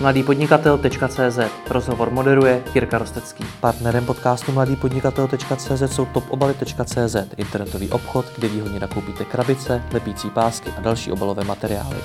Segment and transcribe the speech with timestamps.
[0.00, 1.38] mladýpodnikatel.cz
[1.70, 3.44] Rozhovor moderuje Jirka Rostecký.
[3.60, 11.12] Partnerem podcastu mladýpodnikatel.cz jsou topobaly.cz internetový obchod, kde výhodně nakoupíte krabice, lepící pásky a další
[11.12, 11.96] obalové materiály.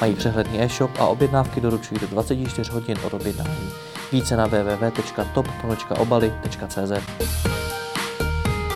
[0.00, 3.70] Mají přehledný e-shop a objednávky doručují do 24 hodin od objednání.
[4.12, 6.92] Více na www.top.obaly.cz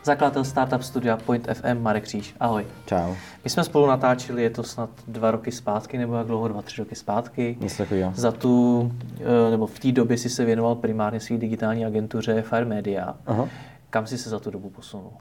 [0.05, 2.34] Zakladatel startup studia Point FM Marek Kříž.
[2.41, 2.66] Ahoj.
[2.86, 3.14] Čau.
[3.45, 6.80] My jsme spolu natáčeli, je to snad dva roky zpátky, nebo jak dlouho, dva, tři
[6.82, 7.57] roky zpátky.
[7.61, 8.12] Něco takového.
[8.14, 12.64] Za tu, eh, nebo v té době si se věnoval primárně své digitální agentuře Fire
[12.64, 13.17] Media.
[13.26, 13.48] Aha.
[13.90, 15.12] Kam jsi se za tu dobu posunul?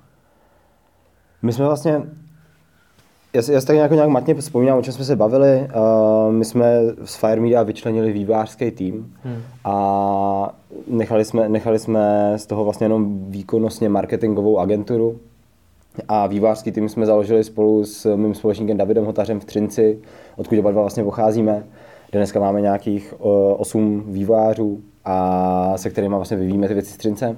[1.42, 2.02] My jsme vlastně,
[3.34, 5.68] já já si tak nějak, nějak matně vzpomínám, o čem jsme se bavili.
[5.76, 9.42] Uh, my jsme z Fire Media vyčlenili vývářský tým hmm.
[9.64, 10.56] a
[10.88, 15.20] nechali jsme, nechali jsme z toho vlastně jenom výkonnostně marketingovou agenturu.
[16.08, 20.00] A vývářský tým jsme založili spolu s mým společníkem Davidem Hotařem v Třinci,
[20.36, 21.64] odkud oba dva vlastně pocházíme.
[22.12, 27.38] Dneska máme nějakých uh, 8 vývářů, a se kterými vlastně vyvíjíme ty věci z Třince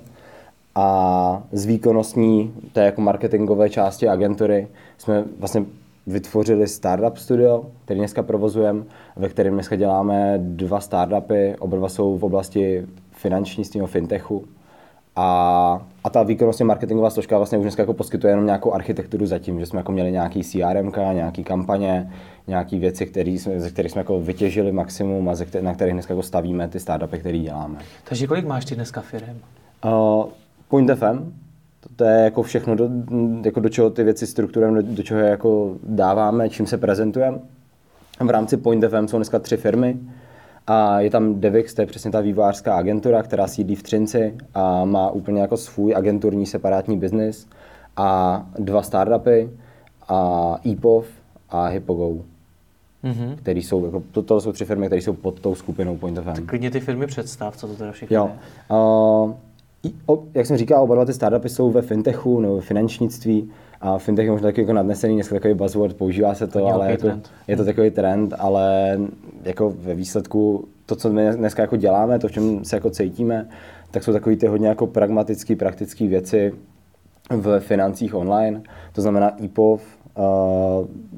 [0.76, 4.68] a z výkonnostní, té jako marketingové části agentury
[4.98, 5.66] jsme vlastně
[6.08, 8.84] vytvořili startup studio, který dneska provozujeme,
[9.16, 14.46] ve kterém dneska děláme dva startupy, oba dva jsou v oblasti finančnictví, fintechu.
[15.16, 19.60] A, a ta výkonnostně marketingová složka vlastně už dneska jako poskytuje jenom nějakou architekturu zatím,
[19.60, 22.14] že jsme jako měli nějaký CRM, nějaký kampaně,
[22.48, 26.14] nějaké věci, který jsme, ze kterých jsme jako vytěžili maximum a ze, na kterých dneska
[26.14, 27.80] jako stavíme ty startupy, které děláme.
[28.04, 29.38] Takže kolik máš ty dneska firm?
[29.86, 30.26] Uh,
[30.70, 31.34] Point FM,
[31.96, 32.90] to je jako všechno, do,
[33.46, 37.40] jako do čeho ty věci strukturujeme, do, do čeho je jako dáváme, čím se prezentujeme.
[38.20, 40.00] V rámci Point FM jsou dneska tři firmy
[40.68, 44.86] a je tam Devix, to je přesně ta vývojářská agentura, která sídlí v Třinci a
[44.86, 47.48] má úplně jako svůj agenturní separátní biznis
[47.98, 49.50] a dva startupy
[50.08, 51.06] a EPOV
[51.50, 52.24] a Hypogo.
[53.04, 53.36] Mm-hmm.
[53.36, 56.34] Který jsou, jako, to, to jsou tři firmy, které jsou pod tou skupinou Point FM.
[56.34, 58.32] Tak klidně ty firmy představ, co to teda všechno jo.
[58.70, 58.78] je.
[58.78, 59.34] Uh,
[60.34, 64.26] jak jsem říkal, oba dva ty startupy jsou ve fintechu nebo ve finančnictví a fintech
[64.26, 67.12] je možná taky jako nadnesený, dneska takový buzzword, používá se to, to ale jako,
[67.48, 68.98] je to takový trend, ale
[69.44, 73.50] jako ve výsledku to, co my dneska jako děláme, to, v čem se jako cítíme,
[73.92, 76.54] tak jsou takové ty hodně jako pragmatické, praktické věci
[77.30, 78.62] v financích online.
[78.94, 80.05] To znamená EPOV, uh,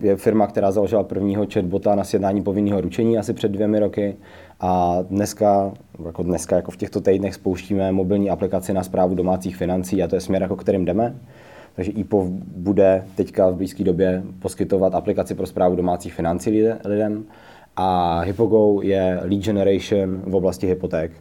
[0.01, 4.15] je firma, která založila prvního chatbota na sjednání povinného ručení asi před dvěmi roky.
[4.59, 5.71] A dneska,
[6.05, 10.15] jako dneska jako v těchto týdnech spouštíme mobilní aplikaci na zprávu domácích financí a to
[10.15, 11.15] je směr, jako kterým jdeme.
[11.75, 17.25] Takže IPO bude teďka v blízké době poskytovat aplikaci pro zprávu domácích financí lidem.
[17.75, 21.11] A Hypogo je lead generation v oblasti hypoték.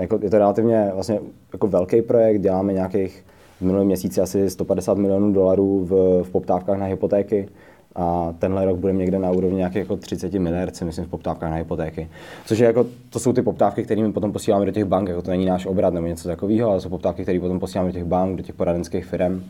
[0.00, 1.20] Jako, je to relativně vlastně
[1.52, 3.24] jako velký projekt, děláme nějakých
[3.58, 7.48] v minulém měsíci asi 150 milionů dolarů v, v poptávkách na hypotéky
[7.94, 11.50] a tenhle rok budeme někde na úrovni nějakých jako 30 miliard, si myslím, v poptávkách
[11.50, 12.08] na hypotéky.
[12.46, 15.22] Což je jako, to jsou ty poptávky, které my potom posíláme do těch bank, jako
[15.22, 18.04] to není náš obrat nebo něco takového, ale jsou poptávky, které potom posíláme do těch
[18.04, 19.42] bank, do těch poradenských firm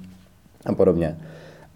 [0.67, 1.19] a podobně.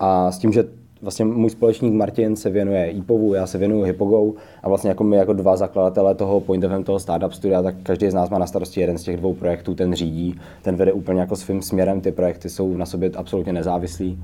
[0.00, 0.64] A s tím, že
[1.02, 5.16] vlastně můj společník Martin se věnuje IPOVu, já se věnuju Hypogou a vlastně jako my
[5.16, 8.46] jako dva zakladatelé toho Point FM, toho startup studia, tak každý z nás má na
[8.46, 12.12] starosti jeden z těch dvou projektů, ten řídí, ten vede úplně jako svým směrem, ty
[12.12, 14.18] projekty jsou na sobě absolutně nezávislí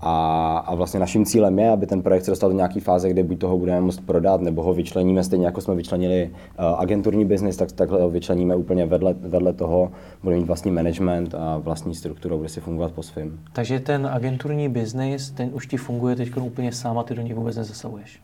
[0.00, 3.22] a, a vlastně naším cílem je, aby ten projekt se dostal do nějaké fáze, kde
[3.22, 7.56] buď toho budeme moct prodat, nebo ho vyčleníme stejně jako jsme vyčlenili uh, agenturní biznis,
[7.56, 12.36] tak takhle ho vyčleníme úplně vedle, vedle toho, budeme mít vlastní management a vlastní strukturu,
[12.36, 13.40] bude si fungovat po svým.
[13.52, 17.34] Takže ten agenturní biznis, ten už ti funguje teď úplně sám a ty do něj
[17.34, 18.20] vůbec nezasahuješ?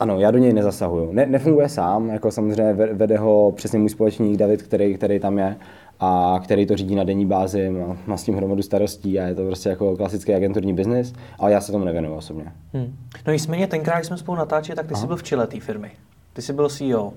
[0.00, 1.12] Ano, já do něj nezasahuju.
[1.12, 5.56] Ne, nefunguje sám, jako samozřejmě vede ho přesně můj společník David, který, který tam je,
[6.00, 9.34] a který to řídí na denní bázi, má, má s tím hromadu starostí a je
[9.34, 12.44] to prostě jako klasický agenturní biznis, ale já se tomu nevěnuju osobně.
[12.72, 12.94] Hmm.
[13.26, 15.00] No nicméně tenkrát, když jsme spolu natáčeli, tak ty Aha.
[15.00, 15.90] jsi byl v čele té firmy.
[16.32, 17.12] Ty jsi byl CEO.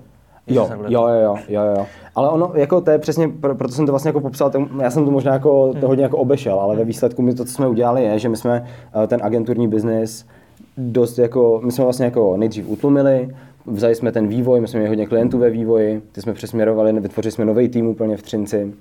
[0.46, 4.08] Jo, jo, jo, jo, jo, Ale ono, jako to je přesně, proto jsem to vlastně
[4.08, 4.50] jako popsal,
[4.82, 5.80] já jsem to možná jako, hmm.
[5.80, 8.36] to hodně jako obešel, ale ve výsledku my to, co jsme udělali, je, že my
[8.36, 8.64] jsme
[9.04, 10.26] eh, ten agenturní biznis
[10.76, 13.28] dost jako, my jsme vlastně jako nejdřív utlumili,
[13.66, 17.32] Vzali jsme ten vývoj, my jsme měli hodně klientů ve vývoji, ty jsme přesměrovali, vytvořili
[17.32, 18.72] jsme nový tým úplně v Třinci.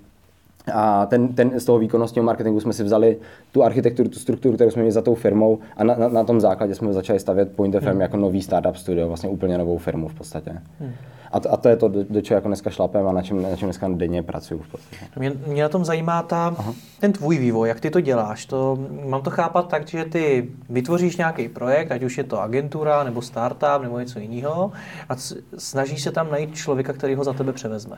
[0.73, 3.17] A ten, ten, z toho výkonnostního marketingu jsme si vzali
[3.51, 6.41] tu architekturu, tu strukturu, kterou jsme měli za tou firmou a na, na, na tom
[6.41, 8.01] základě jsme začali stavět Point FM hmm.
[8.01, 10.51] jako nový startup studio, vlastně úplně novou firmu v podstatě.
[10.79, 10.91] Hmm.
[11.31, 13.55] A, a to je to, do, do čeho jako dneska šlapem a na čem, na
[13.55, 15.05] čem dneska denně pracuju v podstatě.
[15.15, 16.55] Mě, mě na tom zajímá ta,
[16.99, 18.45] ten tvůj vývoj, jak ty to děláš.
[18.45, 23.03] To, mám to chápat tak, že ty vytvoříš nějaký projekt, ať už je to agentura,
[23.03, 24.71] nebo startup, nebo něco jiného,
[25.09, 25.15] a
[25.57, 27.97] snažíš se tam najít člověka, který ho za tebe převezme.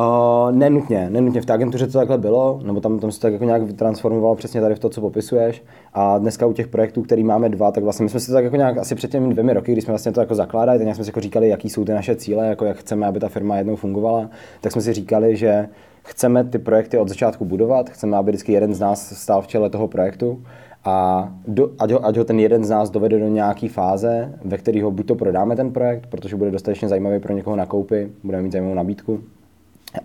[0.00, 1.40] Uh, nenutně, nenutně.
[1.40, 4.34] V té agentuře to takhle bylo, nebo tam, tam se to tak jako nějak transformovalo
[4.34, 5.64] přesně tady v to, co popisuješ.
[5.94, 8.44] A dneska u těch projektů, který máme dva, tak vlastně my jsme si to tak
[8.44, 10.96] jako nějak asi před těmi dvěmi roky, když jsme vlastně to jako zakládali, tak nějak
[10.96, 13.56] jsme si jako říkali, jaký jsou ty naše cíle, jako jak chceme, aby ta firma
[13.56, 14.30] jednou fungovala,
[14.60, 15.68] tak jsme si říkali, že
[16.02, 19.70] chceme ty projekty od začátku budovat, chceme, aby vždycky jeden z nás stál v čele
[19.70, 20.42] toho projektu
[20.84, 24.58] a do, ať, ho, ať ho ten jeden z nás dovede do nějaké fáze, ve
[24.58, 28.10] které ho buď to prodáme ten projekt, protože bude dostatečně zajímavý pro někoho na koupi,
[28.24, 29.20] budeme mít zajímavou nabídku,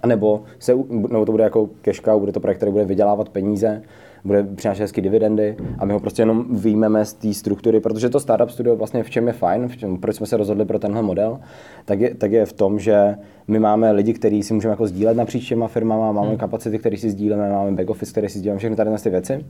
[0.03, 3.81] a nebo, se, nebo to bude jako keška, bude to projekt, který bude vydělávat peníze,
[4.25, 8.19] bude přinášet hezky dividendy a my ho prostě jenom výjmeme z té struktury, protože to
[8.19, 11.01] startup studio vlastně v čem je fajn, v čem, proč jsme se rozhodli pro tenhle
[11.01, 11.39] model,
[11.85, 13.15] tak je, tak je v tom, že
[13.47, 16.38] my máme lidi, kteří si můžeme jako sdílet napříč těma firmama, máme hmm.
[16.38, 19.45] kapacity, které si sdílíme, máme back office, které si sdílíme, všechny tady ty věci.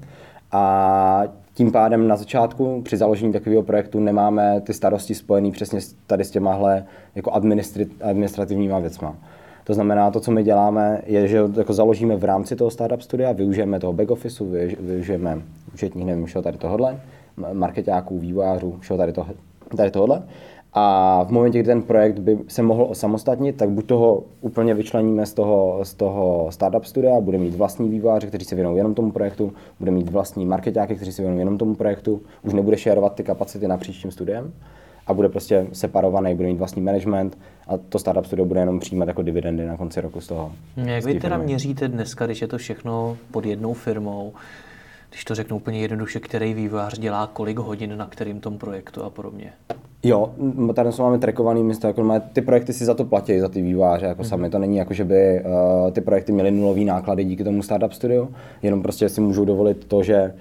[0.52, 1.24] A
[1.54, 6.32] tím pádem na začátku při založení takového projektu nemáme ty starosti spojené přesně tady s
[6.32, 6.86] těmahle
[7.16, 7.32] jako
[8.02, 9.16] administrativníma věcma.
[9.66, 13.32] To znamená, to, co my děláme, je, že jako založíme v rámci toho startup studia,
[13.32, 14.46] využijeme toho back officeu,
[14.80, 15.42] využijeme
[15.74, 17.00] účetních, nevím, všeho tady tohohle,
[17.54, 19.34] marketáků, vývojářů, všeho tady, toho,
[19.78, 20.24] tady tohohle.
[20.74, 25.26] A v momentě, kdy ten projekt by se mohl osamostatnit, tak buď toho úplně vyčleníme
[25.26, 29.12] z toho, z toho startup studia, bude mít vlastní vývojáře, kteří se věnují jenom tomu
[29.12, 33.24] projektu, bude mít vlastní marketáky, kteří se věnují jenom tomu projektu, už nebude šerovat ty
[33.24, 34.54] kapacity napříč tím studiem
[35.08, 37.38] a bude prostě separovaný, bude mít vlastní management
[37.68, 40.52] a to startup studio bude jenom přijímat jako dividendy na konci roku z toho.
[40.78, 41.46] Jak vy teda firmy.
[41.46, 44.34] měříte dneska, když je to všechno pod jednou firmou,
[45.10, 49.10] když to řeknu úplně jednoduše, který vývojář dělá kolik hodin na kterým tom projektu a
[49.10, 49.54] podobně?
[50.04, 50.34] Jo,
[50.74, 53.62] tady jsme máme trackovaný místo, jako máme, ty projekty si za to platí, za ty
[53.62, 54.28] vývojáře jako mm-hmm.
[54.28, 54.50] sami.
[54.50, 55.44] To není jako, že by
[55.86, 58.28] uh, ty projekty měly nulový náklady díky tomu startup studio,
[58.62, 60.34] jenom prostě si můžou dovolit to, že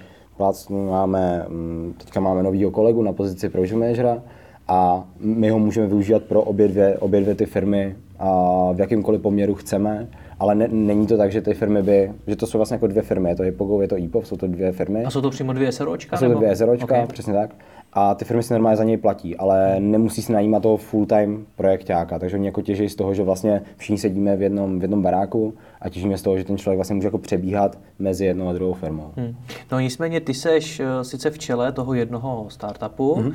[0.71, 4.23] máme, mm, teďka máme novýho kolegu na pozici project managera,
[4.69, 8.29] a my ho můžeme využívat pro obě dvě, obě dvě ty firmy a
[8.73, 10.09] v jakýmkoliv poměru chceme,
[10.39, 13.03] ale ne, není to tak, že ty firmy by, že to jsou vlastně jako dvě
[13.03, 15.05] firmy, je to Hypogo, je to IPOV, jsou to dvě firmy.
[15.05, 16.17] A jsou to přímo dvě SROčka?
[16.17, 17.07] A jsou to dvě SROčka, okay.
[17.07, 17.55] přesně tak.
[17.93, 22.19] A ty firmy si normálně za něj platí, ale nemusí si najímat toho full-time projektáka,
[22.19, 25.55] takže oni jako těží z toho, že vlastně všichni sedíme v jednom, v jednom baráku
[25.81, 28.75] a těžíme z toho, že ten člověk vlastně může jako přebíhat mezi jednou a druhou
[28.75, 29.11] firmou.
[29.17, 29.37] Hmm.
[29.73, 33.33] No nicméně ty seš uh, sice v čele toho jednoho startupu, hmm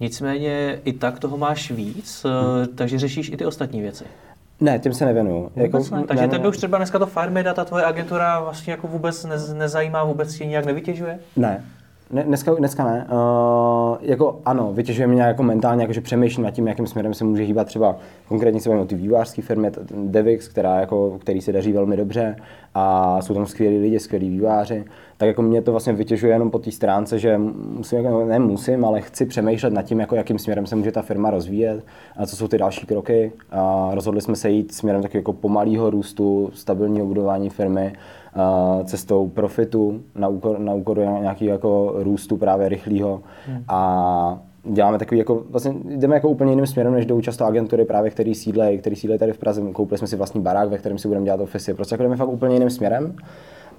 [0.00, 2.76] Nicméně i tak toho máš víc, hmm.
[2.76, 4.04] takže řešíš i ty ostatní věci.
[4.60, 5.52] Ne, tím se nevěnuju.
[5.56, 6.04] Jako, ne.
[6.08, 9.36] Takže ne, tebe už třeba dneska to FireMeda, ta tvoje agentura vlastně jako vůbec ne,
[9.54, 11.18] nezajímá, vůbec tě nějak nevytěžuje?
[11.36, 11.64] Ne,
[12.10, 13.06] ne, dneska, dneska ne.
[13.12, 17.42] Uh, jako ano, vytěžuje mě jako mentálně, jakože přemýšlím nad tím, jakým směrem se může
[17.42, 17.96] hýbat třeba
[18.28, 22.36] konkrétně se o ty vývářské firmy, Devix, která jako, který se daří velmi dobře
[22.74, 24.84] a jsou tam skvělí lidi, skvělí výváři,
[25.16, 27.38] tak jako mě to vlastně vytěžuje jenom po té stránce, že
[27.68, 31.02] musím, jako, ne musím, ale chci přemýšlet nad tím, jako jakým směrem se může ta
[31.02, 31.84] firma rozvíjet
[32.16, 33.32] a co jsou ty další kroky.
[33.50, 37.92] A rozhodli jsme se jít směrem takového jako pomalého růstu, stabilního budování firmy,
[38.84, 43.22] cestou profitu na úkor, na úkor nějakého jako růstu právě rychlého.
[43.46, 43.64] Hmm.
[43.68, 48.10] A děláme takový jako, vlastně jdeme jako úplně jiným směrem, než jdou často agentury právě,
[48.10, 49.62] který sídle, který sídle tady v Praze.
[49.72, 51.74] Koupili jsme si vlastní barák, ve kterém si budeme dělat ofisy.
[51.74, 53.16] Prostě jako jdeme fakt úplně jiným směrem.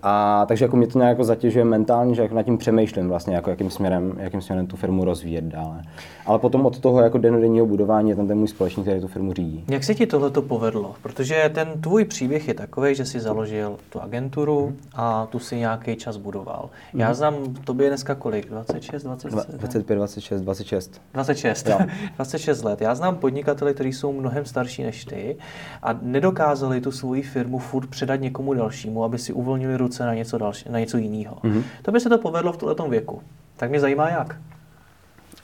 [0.04, 3.36] A takže jako mě to nějak jako zatěžuje mentálně, že jako nad tím přemýšlím vlastně,
[3.36, 5.82] jako jakým směrem, jakým směrem tu firmu rozvíjet dále.
[6.26, 9.34] Ale potom od toho jako denodenního budování je tam ten můj společník, který tu firmu
[9.34, 9.64] řídí.
[9.70, 10.96] Jak se ti tohle to povedlo?
[11.02, 14.78] Protože ten tvůj příběh je takový, že jsi založil tu agenturu mm.
[14.94, 16.70] a tu si nějaký čas budoval.
[16.94, 17.00] Mm.
[17.00, 18.50] Já znám tobě dneska kolik?
[18.50, 19.58] 26, 27?
[19.58, 21.02] 25, 26, 26.
[21.14, 21.70] 26.
[22.16, 22.82] 26 let.
[22.82, 25.38] Já znám podnikatele, kteří jsou mnohem starší než ty
[25.84, 30.38] a nedokázali tu svoji firmu furt předat někomu dalšímu, aby si uvolnili ruce na něco,
[30.38, 31.36] další, na něco jiného.
[31.44, 31.64] Mm-hmm.
[31.82, 33.22] To by se to povedlo v tomto věku.
[33.58, 34.36] Tak mě zajímá jak.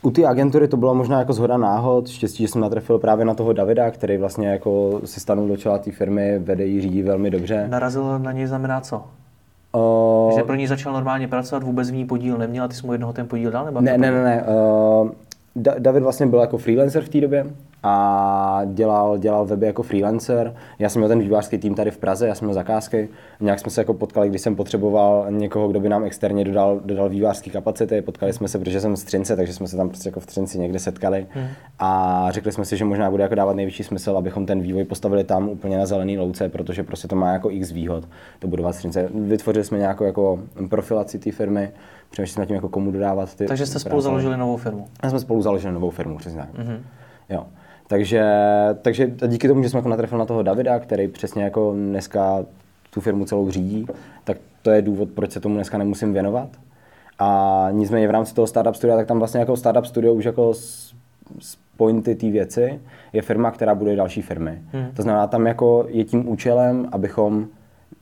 [0.02, 3.34] U té agentury to byla možná jako zhoda náhod, štěstí, že jsem natrefil právě na
[3.34, 7.32] toho Davida, který vlastně jako si stanul do čela té firmy, vede ji, řídí velmi
[7.32, 7.68] dobře.
[7.70, 9.04] Narazil na něj znamená co?
[9.76, 12.92] Uh, že pro ní začal normálně pracovat, vůbec v ní podíl neměl, ty jsi mu
[12.92, 13.66] jednoho ten podíl dal?
[13.66, 14.44] Nebo ne, ne, ne, ne.
[14.44, 15.10] Uh,
[15.56, 17.46] David vlastně byl jako freelancer v té době
[17.84, 20.56] a dělal, dělal weby jako freelancer.
[20.80, 23.10] Já jsem měl ten vývářský tým tady v Praze, já jsem měl zakázky.
[23.40, 27.10] Nějak jsme se jako potkali, když jsem potřeboval někoho, kdo by nám externě dodal, dodal
[27.10, 28.02] vývářské kapacity.
[28.02, 30.60] Potkali jsme se, protože jsem z Třince, takže jsme se tam prostě jako v Třinci
[30.60, 31.28] někde setkali.
[31.30, 31.48] Hmm.
[31.80, 35.24] A řekli jsme si, že možná bude jako dávat největší smysl, abychom ten vývoj postavili
[35.24, 38.08] tam úplně na zelený louce, protože prostě to má jako x výhod,
[38.40, 39.10] to budovat Třince.
[39.14, 41.72] Vytvořili jsme nějakou jako profilaci té firmy,
[42.14, 43.46] přemýšleli jsme tím, jako komu dodávat ty.
[43.46, 44.88] Takže jste spolu založili novou firmu.
[45.04, 46.54] Já jsme spolu založili novou firmu, přesně tak.
[46.54, 46.80] Mm-hmm.
[47.30, 47.46] Jo.
[47.88, 48.26] Takže,
[48.82, 52.46] takže díky tomu, že jsme jako natrefili na toho Davida, který přesně jako dneska
[52.94, 53.86] tu firmu celou řídí,
[54.24, 56.50] tak to je důvod, proč se tomu dneska nemusím věnovat.
[57.20, 60.54] A nicméně v rámci toho startup studia, tak tam vlastně jako startup studio už jako
[61.78, 62.80] pointy té věci,
[63.14, 64.62] je firma, která bude další firmy.
[64.72, 64.86] Hmm.
[64.96, 67.48] To znamená, tam jako je tím účelem, abychom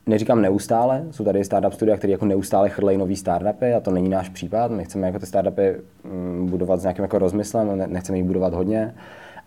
[0.06, 4.08] neříkám neustále, jsou tady startup studia, které jako neustále chrlejí nový startupy a to není
[4.08, 4.70] náš případ.
[4.70, 8.94] My chceme jako ty startupy mm, budovat s nějakým jako rozmyslem, nechceme jich budovat hodně.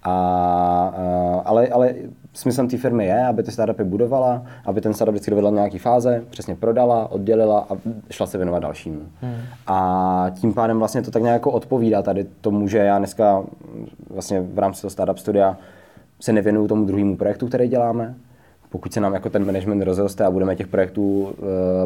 [0.03, 1.95] A, a, ale, ale
[2.33, 6.23] smyslem té firmy je, aby ty startupy budovala, aby ten startup vždycky dovedla nějaký fáze,
[6.29, 7.77] přesně prodala, oddělila a
[8.11, 8.99] šla se věnovat dalšímu.
[9.21, 9.35] Hmm.
[9.67, 13.43] A tím pádem vlastně to tak nějak jako odpovídá tady tomu, že já dneska
[14.09, 15.57] vlastně v rámci toho startup studia
[16.19, 18.15] se nevěnuju tomu druhému projektu, který děláme,
[18.75, 21.35] pokud se nám jako ten management rozroste a budeme těch projektů uh,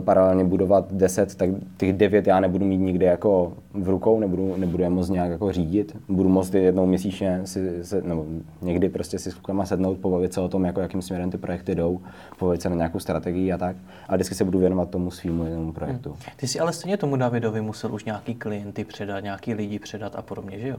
[0.05, 4.84] paralelně budovat 10, tak těch 9 já nebudu mít nikdy jako v rukou, nebudu, nebudu
[4.84, 5.98] je moc nějak jako řídit.
[6.08, 8.25] Budu moct jednou měsíčně si, se, nebo
[8.62, 11.75] někdy prostě si s klukama sednout, pobavit se o tom, jako jakým směrem ty projekty
[11.75, 12.01] jdou,
[12.39, 13.75] pobavit se na nějakou strategii a tak.
[14.08, 16.10] A vždycky se budu věnovat tomu svýmu jednomu projektu.
[16.10, 16.19] Hmm.
[16.36, 20.22] Ty si ale stejně tomu Davidovi musel už nějaký klienty předat, nějaký lidi předat a
[20.22, 20.77] podobně, že jo?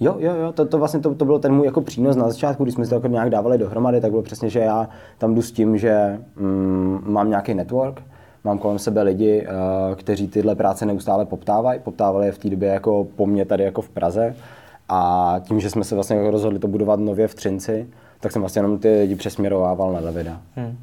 [0.00, 2.62] Jo, jo, jo, to, to vlastně to, to byl ten můj jako přínos na začátku,
[2.62, 5.52] když jsme to jako nějak dávali dohromady, tak bylo přesně, že já tam jdu s
[5.52, 8.02] tím, že mm, mám nějaký network,
[8.44, 12.68] mám kolem sebe lidi, uh, kteří tyhle práce neustále poptávají, poptávali je v té době
[12.68, 14.36] jako po mně tady jako v Praze
[14.88, 17.86] a tím, že jsme se vlastně rozhodli to budovat nově v Třinci,
[18.20, 20.40] tak jsem vlastně jenom ty lidi přesměrovával na Davida.
[20.54, 20.76] Hmm.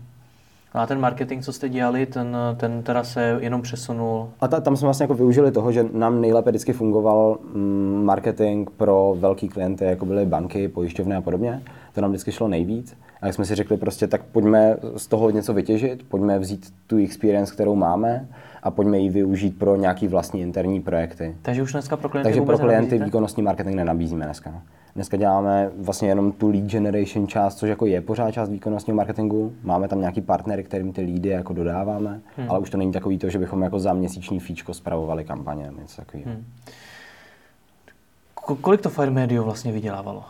[0.75, 4.29] No a ten marketing, co jste dělali, ten, ten teda se jenom přesunul?
[4.39, 8.69] A ta, tam jsme vlastně jako využili toho, že nám nejlépe vždycky fungoval mm, marketing
[8.77, 11.61] pro velký klienty, jako byly banky, pojišťovny a podobně.
[11.93, 12.97] To nám vždycky šlo nejvíc.
[13.21, 16.97] A jak jsme si řekli prostě, tak pojďme z toho něco vytěžit, pojďme vzít tu
[16.97, 18.27] experience, kterou máme
[18.63, 21.35] a pojďme ji využít pro nějaký vlastní interní projekty.
[21.41, 24.61] Takže už dneska pro klienty Takže pro klienty výkonnostní marketing nenabízíme dneska.
[24.95, 29.53] Dneska děláme vlastně jenom tu lead generation část, což jako je pořád část výkonnostního marketingu.
[29.63, 32.49] Máme tam nějaký partnery, kterým ty lídy jako dodáváme, hmm.
[32.49, 35.81] ale už to není takový to, že bychom jako za měsíční fíčko spravovali kampaně nebo
[35.81, 36.31] něco takového.
[36.31, 36.45] Hmm.
[38.61, 40.23] Kolik to Fire Media vlastně vydělávalo?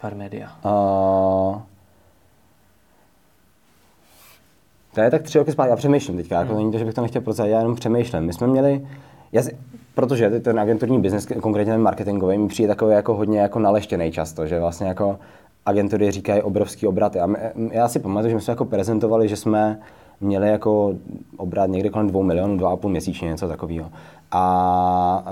[0.00, 0.52] Fire Media.
[0.64, 1.60] Uh,
[4.96, 5.70] to je tak tři roky zpátky.
[5.70, 6.58] Já přemýšlím teďka, jako hmm.
[6.58, 8.22] není to, že bych to nechtěl procesovat, já jenom přemýšlím.
[8.22, 8.86] My jsme měli,
[9.32, 9.56] já si,
[9.94, 14.46] protože ten agenturní biznes, konkrétně ten marketingový, mi přijde takový jako hodně jako naleštěný často,
[14.46, 15.18] že vlastně jako
[15.66, 17.20] agentury říkají obrovský obraty.
[17.20, 17.38] A my,
[17.70, 19.80] já si pamatuju, že jsme se jako prezentovali, že jsme
[20.20, 20.94] měli jako
[21.36, 23.90] obrat někde kolem 2 milionů, 2,5 měsíčně, něco takového.
[24.30, 25.24] A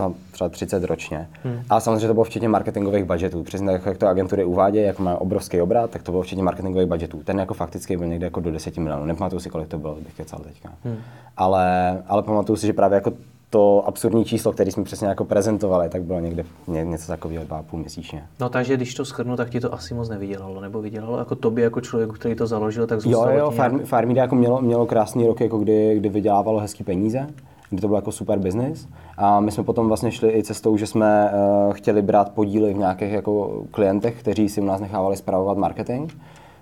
[0.00, 1.28] uh, třeba 30 ročně.
[1.44, 1.58] Hmm.
[1.70, 3.42] A samozřejmě to bylo včetně marketingových budgetů.
[3.42, 6.88] Přesně tak, jak to agentury uvádějí, jako má obrovský obrat, tak to bylo včetně marketingových
[6.88, 7.22] budgetů.
[7.22, 9.04] Ten jako fakticky byl někde jako do 10 milionů.
[9.04, 10.72] Nepamatuju si, kolik to bylo, bych kecal teďka.
[10.84, 10.96] Hmm.
[11.36, 13.12] Ale, ale pamatuju si, že právě jako
[13.56, 17.80] to absurdní číslo, které jsme přesně jako prezentovali, tak bylo někde něco takového dva půl
[17.80, 18.24] měsíčně.
[18.40, 21.64] No takže když to schrnu, tak ti to asi moc nevydělalo, nebo vydělalo jako tobě
[21.64, 25.26] jako člověku, který to založil, tak zůstalo Jo, jo, Farm, Farm jako mělo, mělo krásný
[25.26, 27.26] rok, jako kdy, kdy vydělávalo hezký peníze,
[27.70, 28.86] kdy to byl jako super business.
[29.18, 32.78] A my jsme potom vlastně šli i cestou, že jsme uh, chtěli brát podíly v
[32.78, 36.12] nějakých jako klientech, kteří si u nás nechávali zpravovat marketing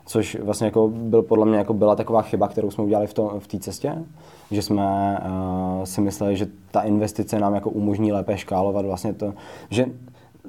[0.07, 3.47] což vlastně jako byl podle mě jako byla taková chyba, kterou jsme udělali v, v
[3.47, 3.95] té cestě,
[4.51, 5.19] že jsme
[5.79, 9.35] uh, si mysleli, že ta investice nám jako umožní lépe škálovat vlastně to,
[9.71, 9.87] že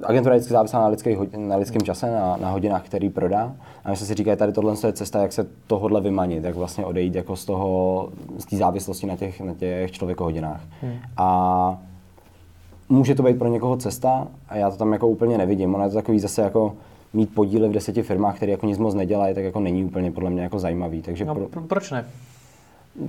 [0.02, 3.52] agentura je vždycky závislá na, lidský, na lidském čase, na, na hodinách, který prodá.
[3.84, 6.84] A my se si říkají, tady tohle je cesta, jak se tohodle vymanit, jak vlastně
[6.84, 8.08] odejít jako z toho,
[8.38, 10.60] z té závislosti na těch, na těch člověkohodinách.
[10.82, 10.92] Hmm.
[11.16, 11.78] A
[12.88, 15.74] může to být pro někoho cesta a já to tam jako úplně nevidím.
[15.74, 16.72] Ono je to takový zase jako,
[17.12, 20.30] mít podíly v deseti firmách, které jako nic moc nedělají, tak jako není úplně podle
[20.30, 21.02] mě jako zajímavý.
[21.02, 21.62] Takže no, pro...
[21.62, 22.06] proč ne?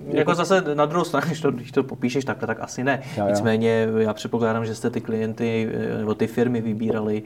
[0.08, 3.02] Jako zase na druhou stranu, když to, když to popíšeš takhle, tak asi ne.
[3.18, 3.30] Jo, jo.
[3.30, 7.24] Nicméně já předpokládám, že jste ty klienty eh, nebo ty firmy vybírali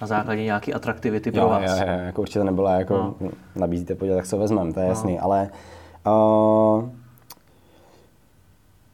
[0.00, 1.62] na základě nějaké atraktivity pro jo, vás.
[1.80, 3.30] Jo, jo, jako určitě to nebylo jako no.
[3.56, 4.90] nabízíte podíl, tak se vezmeme, to je no.
[4.90, 5.50] jasný, ale
[6.06, 6.84] uh,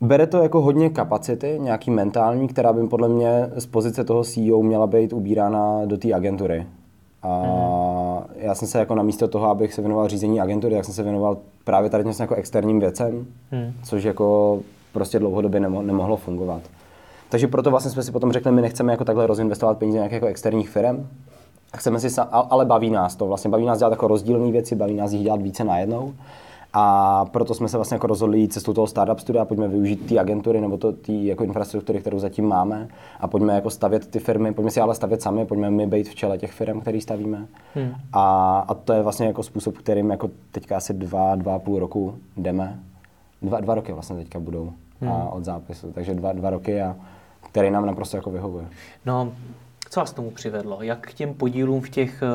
[0.01, 4.63] bere to jako hodně kapacity, nějaký mentální, která by podle mě z pozice toho CEO
[4.63, 6.67] měla být ubírána do té agentury.
[7.23, 8.35] A mm.
[8.37, 11.37] já jsem se jako namísto toho, abych se věnoval řízení agentury, tak jsem se věnoval
[11.65, 13.73] právě tady jako externím věcem, mm.
[13.85, 14.59] což jako
[14.93, 16.63] prostě dlouhodobě nemo, nemohlo fungovat.
[17.29, 20.27] Takže proto vlastně jsme si potom řekli, my nechceme jako takhle rozinvestovat peníze nějakých jako
[20.27, 21.09] externích firm,
[21.77, 25.13] chceme si, ale baví nás to, vlastně baví nás dělat jako rozdílné věci, baví nás
[25.13, 26.13] jich dělat více najednou.
[26.73, 30.19] A proto jsme se vlastně jako rozhodli jít cestou toho startup studia, pojďme využít ty
[30.19, 32.89] agentury nebo ty jako infrastruktury, kterou zatím máme
[33.21, 36.15] a pojďme jako stavět ty firmy, pojďme si ale stavět sami, pojďme my být v
[36.15, 37.47] čele těch firm, který stavíme.
[37.75, 37.93] Hmm.
[38.13, 41.79] A, a, to je vlastně jako způsob, kterým jako teďka asi dva, dva a půl
[41.79, 42.79] roku jdeme.
[43.43, 45.13] Dva, dva roky vlastně teďka budou hmm.
[45.13, 46.97] a od zápisu, takže dva, dva roky a
[47.51, 48.65] který nám naprosto jako vyhovuje.
[49.07, 49.33] No,
[49.93, 50.79] Co vás tomu přivedlo?
[50.83, 52.27] Jak k těm podílům v těch, eh,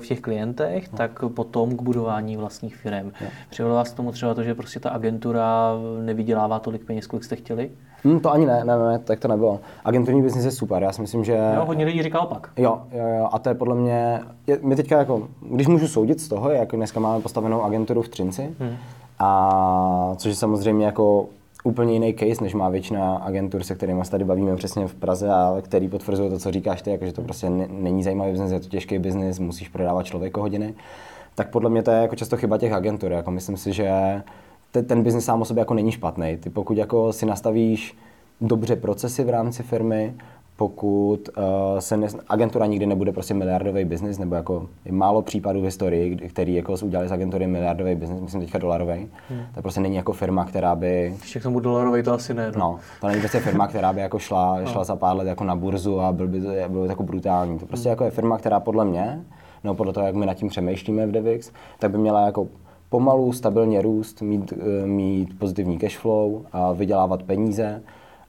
[0.00, 0.98] v těch klientech, no.
[0.98, 3.12] tak potom k budování vlastních firm?
[3.50, 5.72] Přivedlo vás k tomu třeba to, že prostě ta agentura
[6.02, 7.70] nevydělává tolik peněz, kolik jste chtěli?
[8.04, 9.60] Hmm, to ani ne, ne, ne, tak to nebylo.
[9.84, 11.52] Agenturní biznis je super, já si myslím, že...
[11.56, 12.50] Jo, hodně lidí říká opak.
[12.56, 16.20] Jo, jo, jo, a to je podle mě, je, my teďka jako, když můžu soudit
[16.20, 18.76] z toho, jak dneska máme postavenou agenturu v Třinci, hmm.
[19.18, 21.26] a což je samozřejmě jako
[21.64, 25.30] úplně jiný case, než má většina agentur, se kterými se tady bavíme přesně v Praze
[25.30, 28.60] a který potvrzují to, co říkáš ty, jako, že to prostě není zajímavý biznis, je
[28.60, 30.74] to těžký biznis, musíš prodávat člověko hodiny.
[31.34, 33.12] Tak podle mě to je jako často chyba těch agentur.
[33.12, 33.90] Jako myslím si, že
[34.70, 36.36] ten, ten biznis sám o sobě jako není špatný.
[36.36, 37.96] Ty pokud jako si nastavíš
[38.40, 40.14] dobře procesy v rámci firmy,
[40.56, 41.44] pokud uh,
[41.78, 46.16] se ne, agentura nikdy nebude prostě miliardový biznis, nebo jako je málo případů v historii,
[46.16, 49.40] který jako udělali z agentury miliardový biznis, myslím teďka dolarový, hmm.
[49.54, 51.14] to prostě není jako firma, která by...
[51.20, 52.52] Ještě k tomu dolarový to asi ne.
[52.52, 52.58] No.
[52.58, 54.66] no, to není prostě firma, která by jako šla, no.
[54.66, 57.58] šla za pár let jako na burzu a byl by, byl by jako brutální.
[57.58, 57.92] To prostě hmm.
[57.92, 59.24] jako je firma, která podle mě,
[59.64, 62.46] no podle toho, jak my nad tím přemýšlíme v Devix, tak by měla jako
[62.88, 67.82] pomalu, stabilně růst, mít, eh, mít pozitivní cash flow a vydělávat peníze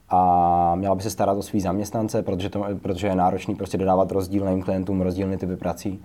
[0.08, 4.12] a měla by se starat o svý zaměstnance, protože, to, protože je náročný prostě dodávat
[4.12, 6.02] rozdílným klientům rozdílné typy prací.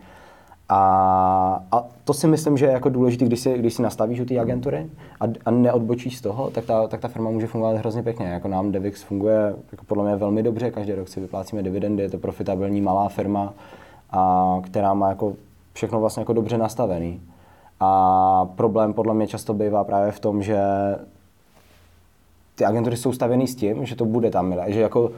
[0.69, 4.25] A, a to si myslím, že je jako důležité, když si, když si nastavíš u
[4.25, 4.89] té agentury
[5.19, 8.25] a, a neodbočíš z toho, tak ta, tak ta firma může fungovat hrozně pěkně.
[8.25, 12.09] Jako nám Devix funguje jako podle mě velmi dobře, každý rok si vyplácíme dividendy, je
[12.09, 13.53] to profitabilní malá firma,
[14.11, 15.33] a, která má jako
[15.73, 17.21] všechno vlastně jako dobře nastavený.
[17.79, 20.59] A problém podle mě často bývá právě v tom, že
[22.61, 25.11] ty agentury jsou stavěny s tím, že to bude tam že jako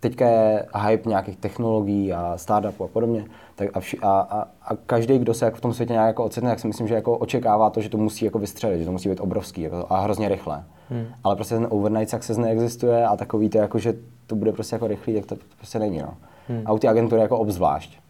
[0.00, 4.76] teďka je hype nějakých technologií a startupů a podobně, tak a, vši, a, a, a
[4.86, 7.18] každý, kdo se jako v tom světě nějak jako ocitne, tak si myslím, že jako
[7.18, 10.28] očekává to, že to musí jako vystřelit, že to musí být obrovský jako, a hrozně
[10.28, 10.64] rychle.
[10.90, 11.06] Hmm.
[11.24, 13.94] Ale prostě ten overnight success neexistuje a takový to, jako, že
[14.26, 15.98] to bude prostě jako rychlý, tak to prostě není.
[15.98, 16.14] No.
[16.48, 16.62] Hmm.
[16.66, 18.00] A u ty agentury jako obzvlášť.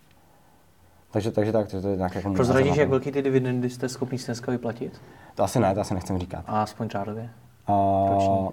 [1.10, 4.18] Takže, takže tak, to, to je nějak jako Prozradíš, jak velký ty dividendy jste schopni
[4.18, 5.00] si dneska vyplatit?
[5.34, 6.44] To asi ne, to asi nechcem říkat.
[6.46, 7.30] A aspoň řádově?
[7.68, 8.48] Uh,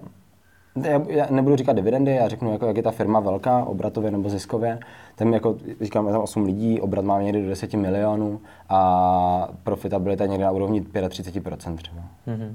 [0.83, 4.29] já, já nebudu říkat dividendy, já řeknu, jako, jak je ta firma velká, obratově nebo
[4.29, 4.79] ziskově.
[5.15, 10.45] Tam jako, říkám, tam 8 lidí, obrat má někdy do 10 milionů a profitabilita někde
[10.45, 12.01] na úrovni 35% třeba.
[12.27, 12.53] Mm-hmm.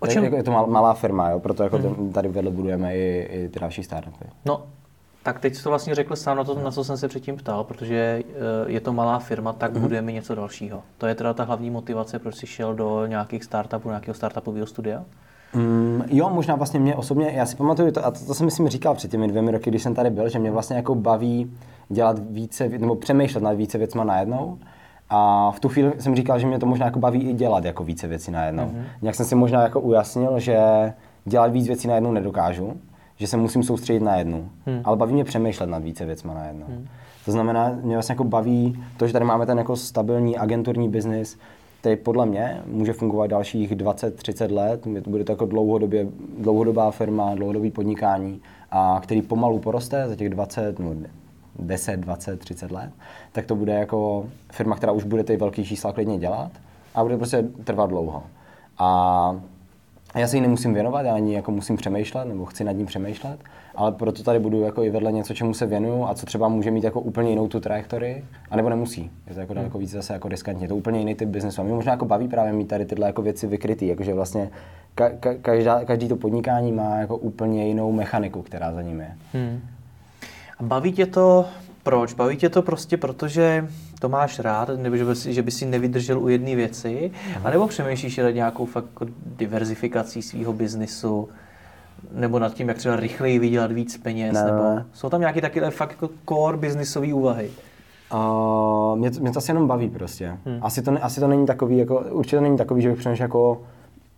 [0.00, 0.24] O čem?
[0.24, 1.40] Je, je to malá firma, jo?
[1.40, 2.12] proto jako mm-hmm.
[2.12, 4.24] tady vedle budujeme i, i ty další startupy.
[4.44, 4.62] No,
[5.22, 7.64] tak teď jsi to vlastně řekl sám na to, na co jsem se předtím ptal,
[7.64, 8.32] protože eh,
[8.66, 9.80] je to malá firma, tak mm-hmm.
[9.80, 10.82] budujeme něco dalšího.
[10.98, 15.04] To je teda ta hlavní motivace, proč jsi šel do nějakých startupů, nějakého startupového studia?
[15.54, 18.68] Mm, jo, možná vlastně mě osobně, já si pamatuju, to, a to, to jsem myslím
[18.68, 21.56] říkal před těmi dvěmi roky, když jsem tady byl, že mě vlastně jako baví
[21.88, 24.58] dělat více, nebo přemýšlet nad více věcma najednou.
[25.08, 27.84] A v tu chvíli jsem říkal, že mě to možná jako baví i dělat jako
[27.84, 28.64] více věcí najednou.
[28.64, 28.84] Mm-hmm.
[29.02, 30.58] Nějak jsem si možná jako ujasnil, že
[31.24, 32.80] dělat víc věcí najednou nedokážu,
[33.20, 34.48] že se musím soustředit na jednu.
[34.66, 34.80] Hmm.
[34.84, 36.66] Ale baví mě přemýšlet nad více věcmi na jednu.
[36.66, 36.88] Hmm.
[37.24, 41.38] To znamená, mě vlastně jako baví to, že tady máme ten jako stabilní agenturní biznis,
[41.80, 44.86] který podle mě může fungovat dalších 20-30 let.
[45.08, 46.06] Bude to jako dlouhodobě,
[46.38, 50.94] dlouhodobá firma, dlouhodobý podnikání, a který pomalu poroste za těch 20, no
[51.58, 52.90] 10, 20, 30 let,
[53.32, 56.50] tak to bude jako firma, která už bude ty velký čísla klidně dělat
[56.94, 58.22] a bude prostě trvat dlouho.
[58.78, 59.40] A
[60.14, 63.40] já se jí nemusím věnovat, já ani jako musím přemýšlet, nebo chci nad ním přemýšlet,
[63.74, 66.70] ale proto tady budu jako i vedle něco, čemu se věnuju a co třeba může
[66.70, 69.10] mít jako úplně jinou tu trajektorii, anebo nemusí.
[69.26, 70.68] Je to jako daleko víc zase jako riskantně.
[70.68, 71.60] To je úplně jiný typ biznesu.
[71.60, 74.50] A mě možná jako baví právě mít tady tyhle jako věci vykrytý, jakože vlastně
[74.96, 79.10] ka- ka- každá, každý to podnikání má jako úplně jinou mechaniku, která za ním je.
[79.32, 79.60] Hmm.
[80.58, 81.46] A baví tě to
[81.82, 82.14] proč?
[82.14, 83.68] Baví tě to prostě proto, že
[84.00, 87.40] to máš rád, nebo že by si, že by si nevydržel u jedné věci, Aha.
[87.44, 91.28] anebo přemýšlíš nad nějakou fakt jako diverzifikací svého biznisu,
[92.12, 94.86] nebo nad tím, jak třeba rychleji vydělat víc peněz, ne, nebo ne.
[94.92, 97.50] jsou tam nějaké takové fakt jako core biznisové úvahy?
[98.14, 100.36] Uh, mě, to, mě to asi jenom baví prostě.
[100.46, 100.58] Hmm.
[100.62, 103.62] Asi, to, asi to není takový, jako, určitě to není takový, že bych přemýšlel jako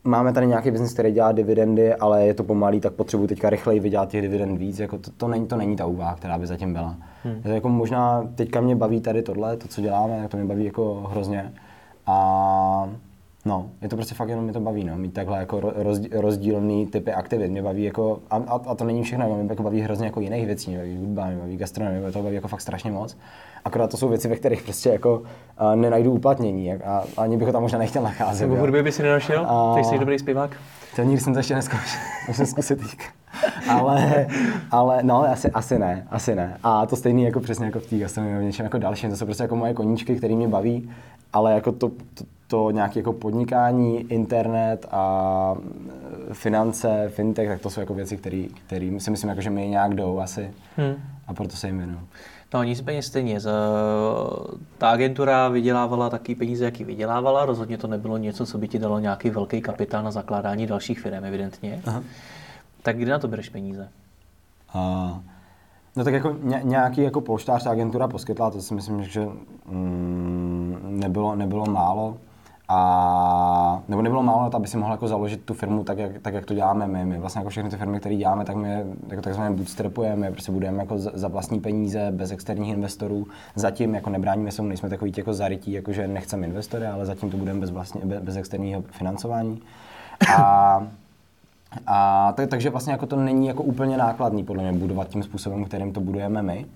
[0.04, 3.80] máme tady nějaký biznis, který dělá dividendy, ale je to pomalý, tak potřebuji teďka rychleji
[3.80, 4.78] vydělat těch dividend víc.
[4.78, 6.96] Jako to, to, není, to není ta úvaha, která by zatím byla.
[7.24, 7.34] Hmm.
[7.34, 10.46] Je to jako možná teďka mě baví tady tohle, to, co děláme, tak to mě
[10.46, 11.52] baví jako hrozně.
[12.06, 12.88] A
[13.44, 15.72] No, je to prostě fakt jenom mě to baví, no, mít takhle jako
[16.12, 17.50] rozdílný typy aktivit.
[17.50, 20.46] Mě baví jako, a, a, a to není všechno, mě jako baví hrozně jako jiných
[20.46, 23.16] věcí, mě baví hudba, mě baví gastronomie, mě to baví jako fakt strašně moc.
[23.64, 27.46] Akorát to jsou věci, ve kterých prostě jako uh, nenajdu uplatnění a, a ani bych
[27.46, 28.48] ho tam možná nechtěl nacházet.
[28.48, 29.46] Nebo hudby by si nenašel?
[29.48, 29.74] A...
[29.74, 30.56] Ty jsi dobrý zpěvák?
[30.96, 32.78] To nikdy jsem to ještě neskoušel, musím zkusit
[33.68, 34.26] ale,
[34.70, 36.58] ale no, asi, asi ne, asi ne.
[36.62, 39.24] A to stejný jako přesně jako v té gastronomii, v něčem jako dalším, to jsou
[39.24, 40.90] prostě jako moje koníčky, které mě baví,
[41.32, 45.54] ale jako to, to to nějaké jako podnikání, internet a
[46.30, 48.16] e, finance, fintech, tak to jsou jako věci,
[48.66, 50.94] které si myslím, jako, že mi nějak jdou asi hmm.
[51.26, 52.00] a proto se jim věnuju.
[52.54, 53.40] No nicméně stejně,
[54.78, 58.98] ta agentura vydělávala taky peníze, jaký vydělávala, rozhodně to nebylo něco, co by ti dalo
[58.98, 61.80] nějaký velký kapitál na zakládání dalších firm, evidentně.
[61.86, 62.02] Aha.
[62.82, 63.88] Tak kde na to bereš peníze?
[64.74, 65.20] A,
[65.96, 69.26] no tak jako ně, nějaký jako polštář agentura poskytla, to si myslím, že
[69.66, 72.16] mm, nebylo, nebylo málo.
[72.68, 76.18] A, nebo nebylo málo na to, aby si mohl jako založit tu firmu tak, jak,
[76.22, 77.04] tak, jak to děláme my.
[77.04, 80.78] My vlastně jako všechny ty firmy, které děláme, tak my jako takzvaně bootstrapujeme, prostě budeme
[80.78, 83.26] jako za, vlastní peníze, bez externích investorů.
[83.54, 87.36] Zatím jako nebráníme se, nejsme takový jako zarytí, jako že nechceme investory, ale zatím to
[87.36, 89.62] budeme bez, bez, bez externího financování.
[90.36, 90.86] A,
[91.86, 95.64] a tak, takže vlastně jako to není jako úplně nákladný podle mě budovat tím způsobem,
[95.64, 96.66] kterým to budujeme my.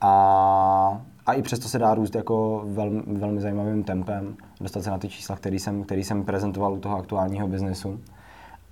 [0.00, 4.98] A, a i přesto se dá růst jako velmi, velmi zajímavým tempem, dostat se na
[4.98, 8.00] ty čísla, který jsem, který jsem prezentoval u toho aktuálního biznesu.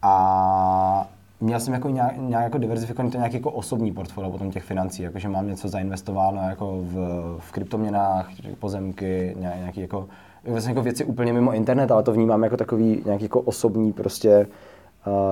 [0.03, 1.09] A
[1.41, 5.03] měl jsem jako nějak, nějak jako diverzifikovaný to nějaký jako osobní portfolio potom těch financí,
[5.03, 6.95] jakože mám něco zainvestováno jako v,
[7.39, 10.09] v kryptoměnách, pozemky, nějaký jako,
[10.45, 14.47] vlastně jako věci úplně mimo internet, ale to vnímám jako takový nějaký jako osobní prostě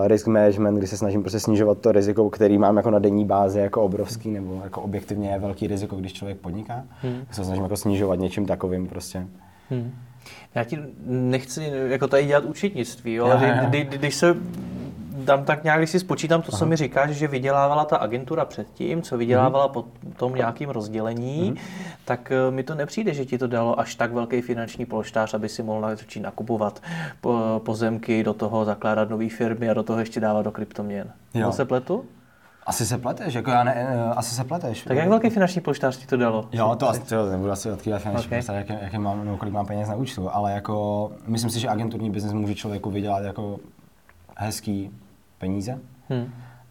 [0.07, 3.61] risk management, kdy se snažím prostě snižovat to riziko, který mám jako na denní bázi
[3.61, 6.85] jako obrovský, nebo jako objektivně je velký riziko, když člověk podniká.
[7.03, 7.23] Hmm.
[7.31, 9.27] Se snažím jako snižovat něčím takovým prostě.
[9.71, 9.93] Hmm.
[10.55, 14.37] Já ti nechci jako tady dělat účetnictví, jo, ale kdy, kdy, když se
[15.25, 16.59] dám tak nějak, když si spočítám to, Aha.
[16.59, 19.85] co mi říkáš, že vydělávala ta agentura předtím, co vydělávala po
[20.17, 21.57] tom nějakým rozdělení, mm.
[22.05, 25.49] tak eh, mi to nepřijde, že ti to dalo až tak velký finanční polštář, aby
[25.49, 26.83] si mohl začít nakupovat
[27.59, 31.13] pozemky, do toho zakládat nové firmy a do toho ještě dávat do kryptoměn.
[31.35, 31.47] Jo.
[31.47, 32.05] To se pletu?
[32.67, 34.83] Asi se pleteš, jako já ne, eh, asi se pleteš.
[34.83, 36.49] Tak jak velký finanční polštář ti to dalo?
[36.53, 38.39] Jo, to asi, to nebudu asi odkývat finanční okay.
[38.39, 41.69] polštář, jaký, jaký mám, no, kolik mám peněz na účtu, ale jako myslím si, že
[41.69, 43.59] agenturní biznis může člověku vydělat jako
[44.37, 44.91] hezký
[45.45, 45.79] peníze.
[46.09, 46.27] Hmm.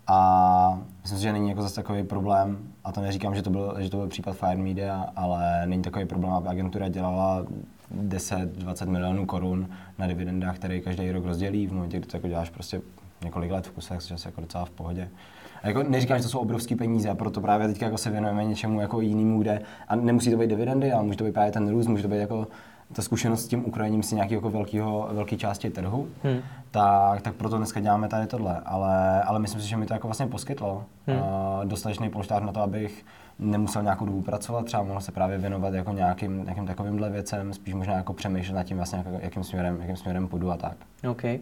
[0.08, 3.76] A myslím si, že není jako zase takový problém, a to neříkám, že to byl,
[3.80, 7.46] že to byl případ Fire Media, ale není takový problém, aby agentura dělala
[8.08, 11.68] 10-20 milionů korun na dividendách, které každý rok rozdělí.
[11.68, 12.82] V momentě, kdy to jako děláš prostě
[13.24, 15.10] několik let v kuse, tak jako docela v pohodě.
[15.64, 18.46] A jako neříkám, že to jsou obrovské peníze a proto právě teď jako se věnujeme
[18.46, 21.70] něčemu jako jinému, kde a nemusí to být dividendy, ale může to být právě ten
[21.70, 22.48] růst, může to být jako
[22.94, 26.40] ta zkušenost s tím ukrojením si nějakého jako velkého, velké části trhu, hmm.
[26.72, 28.62] tak, tak proto dneska děláme tady tohle.
[28.66, 31.18] Ale, ale myslím si, že mi to jako vlastně poskytlo hmm.
[31.18, 31.24] uh,
[31.66, 33.06] dostatečný polštář na to, abych
[33.40, 37.74] nemusel nějakou dobu pracovat, třeba mohl se právě věnovat jako nějakým, nějakým takovýmhle věcem, spíš
[37.74, 40.78] možná jako přemýšlet nad tím vlastně, jako, jakým, směrem, jakým směrem půjdu a tak.
[41.10, 41.40] Okay.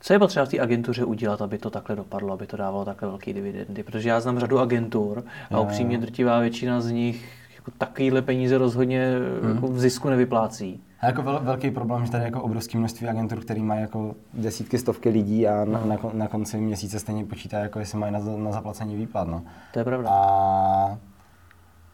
[0.00, 3.08] Co je potřeba v té agentuře udělat, aby to takhle dopadlo, aby to dávalo takhle
[3.08, 3.82] velké dividendy?
[3.82, 9.14] Protože já znám řadu agentur a upřímně drtivá většina z nich jako takovýhle peníze rozhodně
[9.42, 9.54] hmm.
[9.54, 10.80] jako v zisku nevyplácí.
[11.00, 14.78] A jako vel, velký problém, že tady jako obrovské množství agentur, který mají jako desítky,
[14.78, 18.52] stovky lidí a na, na, na konci měsíce stejně počítá, jako jestli mají na, na
[18.52, 19.28] zaplacení výplat.
[19.28, 19.42] No.
[19.72, 20.10] To je pravda.
[20.10, 20.98] A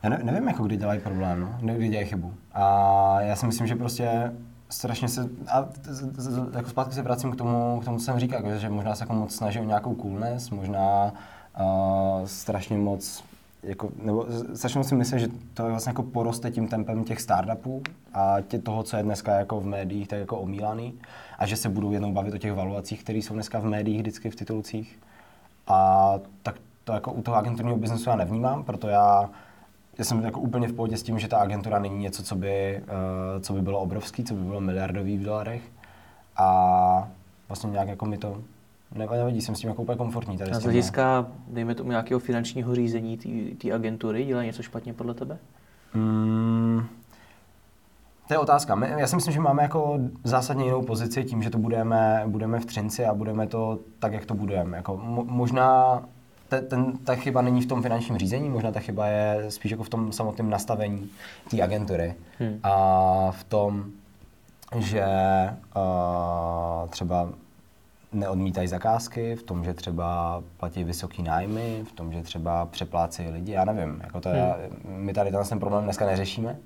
[0.02, 2.34] já ne, nevím, jako kdy dělají problém, no, kdy dělají chybu.
[2.52, 4.32] A já si myslím, že prostě
[4.68, 5.68] strašně se, a
[6.56, 9.02] jako zpátky se vracím k tomu, k tomu, co jsem říkal, jako, že možná se
[9.02, 11.12] jako moc snaží o nějakou coolness, možná
[11.60, 13.24] uh, strašně moc
[13.62, 17.82] jako, nebo začnu si myslet, že to je vlastně jako poroste tím tempem těch startupů
[18.14, 20.94] a tě toho, co je dneska jako v médiích, tak jako omílaný
[21.38, 24.30] a že se budou jednou bavit o těch valuacích, které jsou dneska v médiích vždycky
[24.30, 24.98] v titulcích.
[25.66, 29.30] A tak to jako u toho agenturního biznesu já nevnímám, proto já,
[29.98, 32.82] já jsem jako úplně v pohodě s tím, že ta agentura není něco, co by,
[32.82, 35.62] uh, co by bylo obrovský, co by bylo miliardový v dolarech.
[36.36, 37.08] A
[37.48, 38.42] vlastně nějak jako mi to
[38.94, 40.38] nevadí, jsem s tím jako úplně komfortní.
[40.38, 43.18] Tady a z hlediska, dejme tomu, nějakého finančního řízení
[43.62, 45.38] té agentury, dělá něco špatně podle tebe?
[45.94, 46.86] Mm,
[48.28, 48.74] to je otázka.
[48.74, 52.60] My, já si myslím, že máme jako zásadně jinou pozici tím, že to budeme, budeme
[52.60, 54.76] v Třinci a budeme to tak, jak to budeme.
[54.76, 56.02] Jako, mo, možná
[56.48, 59.82] te, ten, ta chyba není v tom finančním řízení, možná ta chyba je spíš jako
[59.82, 61.10] v tom samotném nastavení
[61.50, 62.14] té agentury.
[62.38, 62.58] Hmm.
[62.62, 63.84] A v tom,
[64.76, 65.04] že
[65.76, 67.28] uh, třeba
[68.12, 73.52] neodmítají zakázky, v tom, že třeba platí vysoký nájmy, v tom, že třeba přeplácejí lidi,
[73.52, 74.00] já nevím.
[74.04, 74.38] Jako to hmm.
[74.84, 76.56] my tady ten problém dneska neřešíme.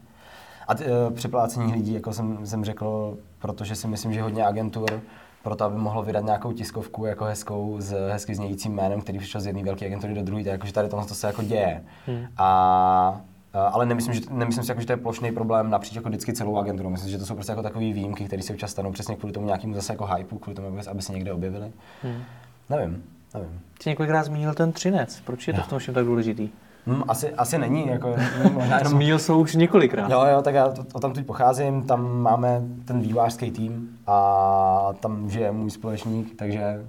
[0.68, 5.00] A t, e, přeplácení lidí, jako jsem, jsem řekl, protože si myslím, že hodně agentur
[5.42, 9.46] proto, aby mohlo vydat nějakou tiskovku jako hezkou s hezky znějícím jménem, který přišel z
[9.46, 11.84] jedné velké agentury do druhé, tak jakože tady tohle to se jako děje.
[12.06, 12.26] Hmm.
[12.36, 13.20] A
[13.60, 16.56] ale nemyslím, že, nemyslím si, jako, že to je plošný problém napříč jako vždycky celou
[16.56, 16.90] agenturu.
[16.90, 19.46] Myslím, že to jsou prostě jako takové výjimky, které se občas stanou přesně kvůli tomu
[19.46, 21.72] nějakému zase jako hypeu, kvůli tomu, aby se někde objevili.
[22.02, 22.22] Hmm.
[22.70, 23.02] Nevím,
[23.34, 23.60] nevím.
[23.82, 25.20] Jsi několikrát zmínil ten třinec.
[25.20, 26.48] Proč je to v tom všem tak důležitý?
[26.86, 27.88] Hmm, asi, asi není.
[27.88, 28.16] Jako,
[28.52, 28.92] možná jenom...
[28.92, 30.10] Zmínil jsou už několikrát.
[30.10, 35.30] Jo, jo, tak já o tam teď pocházím, tam máme ten vývářský tým a tam
[35.30, 36.84] žije můj společník, takže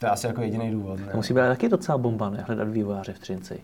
[0.00, 1.00] to je asi jako jediný důvod.
[1.00, 1.06] Ne?
[1.06, 2.44] To musí být taky docela bomba, ne?
[2.46, 3.60] Hledat výváře v Třinci.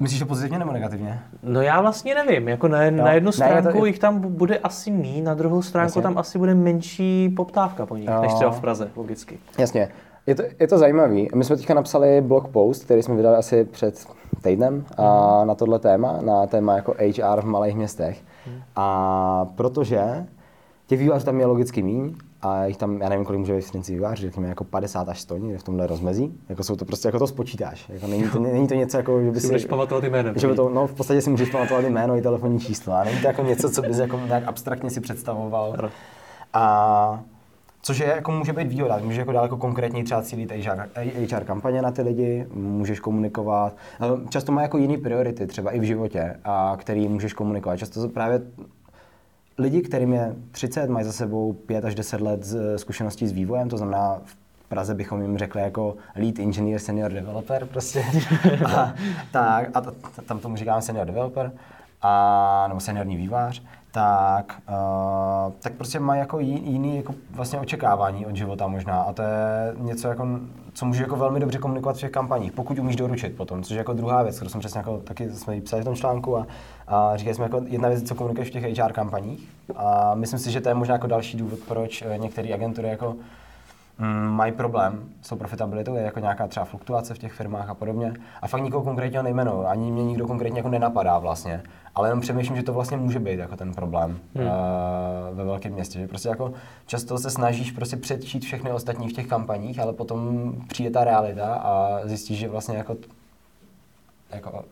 [0.00, 1.22] Myslíš to pozitivně nebo negativně?
[1.42, 2.48] No já vlastně nevím.
[2.48, 3.86] Jako na, na jednu stránku ne, to...
[3.86, 6.02] jich tam bude asi mý, na druhou stránku Jasně.
[6.02, 8.22] tam asi bude menší poptávka po nich, jo.
[8.22, 9.38] než třeba v Praze, logicky.
[9.58, 9.88] Jasně.
[10.26, 11.28] Je to, je to zajímavý.
[11.34, 14.06] My jsme teďka napsali blog post, který jsme vydali asi před
[14.42, 15.48] týdnem a mhm.
[15.48, 18.22] na tohle téma, na téma jako HR v malých městech.
[18.46, 18.62] Hmm.
[18.76, 20.26] A protože
[20.86, 24.22] těch vývojářů tam je logicky míň a jich tam, já nevím, kolik může být vývojářů,
[24.22, 26.40] řekněme jako 50 až 100 v tomhle rozmezí.
[26.48, 27.88] Jako jsou to prostě, jako to spočítáš.
[27.88, 29.46] Jako není, to, není to něco, jako, že by si...
[29.46, 30.32] Můžeš pamatovat jméno.
[30.36, 32.92] Že by to, no, v podstatě si můžeš pamatovat jméno i telefonní číslo.
[32.92, 35.76] A není to jako něco, co bys jako nějak abstraktně si představoval.
[36.52, 37.22] A
[37.84, 40.88] Což je, jako může být výhoda, může jako daleko konkrétně třeba cílit HR,
[41.34, 43.76] HR kampaně na ty lidi, můžeš komunikovat.
[44.28, 47.76] Často má jako jiné priority, třeba i v životě, a který můžeš komunikovat.
[47.76, 48.42] Často právě
[49.58, 53.68] lidi, kterým je 30, mají za sebou 5 až 10 let z zkušeností s vývojem,
[53.68, 54.36] to znamená v
[54.68, 58.04] Praze bychom jim řekli jako lead engineer, senior developer prostě.
[58.76, 58.94] a,
[59.32, 59.82] tak, a
[60.26, 61.52] tam tomu říkáme senior developer,
[62.02, 63.62] a, nebo seniorní vývář
[63.94, 69.22] tak, uh, tak prostě mají jako jiný jako vlastně očekávání od života možná a to
[69.22, 70.26] je něco jako,
[70.72, 73.78] co může jako velmi dobře komunikovat v těch kampaních, pokud umíš doručit potom, což je
[73.78, 76.46] jako druhá věc, kterou jsem přesně jako, taky jsme ji psali v tom článku a,
[76.88, 80.50] a říkali jsme jako jedna věc, co komunikuješ v těch HR kampaních a myslím si,
[80.50, 83.16] že to je možná jako další důvod, proč eh, některé agentury jako
[83.98, 87.74] mm, mají problém s tou profitabilitou, je jako nějaká třeba fluktuace v těch firmách a
[87.74, 88.14] podobně.
[88.42, 91.62] A fakt nikoho konkrétně nejmenuji, ani mě nikdo konkrétně jako nenapadá vlastně.
[91.94, 94.46] Ale jenom přemýšlím, že to vlastně může být jako ten problém hmm.
[94.46, 94.52] uh,
[95.36, 95.98] ve velkém městě.
[95.98, 96.52] Že prostě jako
[96.86, 101.54] často se snažíš prostě předčít všechny ostatní v těch kampaních, ale potom přijde ta realita
[101.54, 102.96] a zjistíš, že vlastně jako,
[104.30, 104.64] jako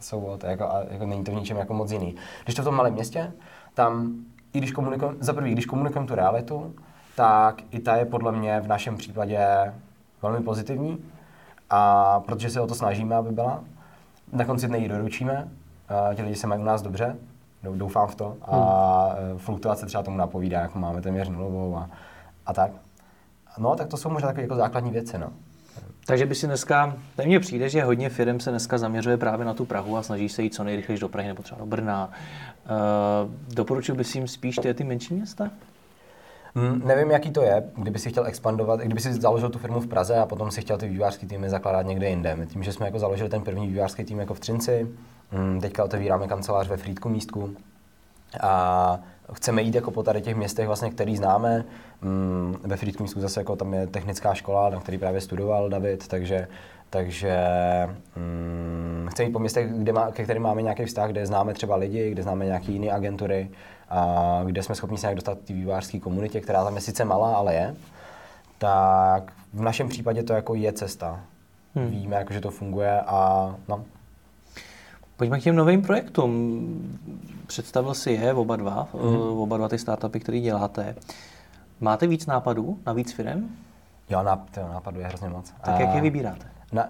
[0.00, 2.14] jsou to, jako, a jako není to v ničem jako moc jiný.
[2.44, 3.32] Když to v tom malém městě,
[3.74, 4.12] tam
[4.52, 6.74] i když komunikujeme, za prvý, když komunikujeme tu realitu,
[7.16, 9.46] tak i ta je podle mě v našem případě
[10.22, 10.98] velmi pozitivní,
[11.70, 13.64] a protože se o to snažíme, aby byla.
[14.32, 15.48] Na konci dne ji doručíme,
[15.92, 17.16] a ti lidi se mají u nás dobře,
[17.74, 19.38] doufám v to, a hmm.
[19.38, 21.90] fluktuace třeba tomu napovídá, jako máme téměř nulovou a,
[22.46, 22.72] a tak.
[23.58, 25.32] No, tak to jsou možná takové jako základní věci, no.
[26.06, 29.54] Takže by si dneska, tak mně přijde, že hodně firm se dneska zaměřuje právě na
[29.54, 32.10] tu Prahu a snaží se jít co nejrychleji do Prahy nebo třeba do Brna.
[32.10, 35.50] Uh, doporučil bys jim spíš ty, ty menší města?
[36.54, 39.86] Hmm, nevím, jaký to je, kdyby si chtěl expandovat, kdyby si založil tu firmu v
[39.86, 42.38] Praze a potom si chtěl ty vývářské týmy zakládat někde jinde.
[42.46, 44.88] Tím, že jsme jako založili ten první vývářský tým jako v Třinci,
[45.30, 47.56] hmm, teďka otevíráme kancelář ve Frýdku místku
[48.40, 48.98] a
[49.32, 51.64] chceme jít jako po tady těch městech, vlastně, který známe.
[52.02, 56.08] Hmm, ve Frýdku místku zase jako tam je technická škola, na který právě studoval David,
[56.08, 56.48] takže
[56.90, 57.36] takže
[58.16, 61.76] hmm, chceme jít po městech, kde má, ke kterým máme nějaký vztah, kde známe třeba
[61.76, 63.50] lidi, kde známe nějaké jiné agentury
[63.92, 67.36] a kde jsme schopni se nějak dostat té vývářské komunitě, která tam je sice malá,
[67.36, 67.76] ale je,
[68.58, 71.20] tak v našem případě to jako je cesta.
[71.74, 71.90] Hmm.
[71.90, 73.84] Víme, jako, že to funguje a no.
[75.16, 76.98] Pojďme k těm novým projektům.
[77.46, 79.16] Představil si je oba dva, hmm.
[79.16, 80.94] oba dva ty startupy, které děláte.
[81.80, 83.56] Máte víc nápadů na víc firm?
[84.10, 84.22] Jo,
[84.56, 85.52] nápadů je hrozně moc.
[85.60, 86.46] Tak a jak je vybíráte?
[86.72, 86.88] Na,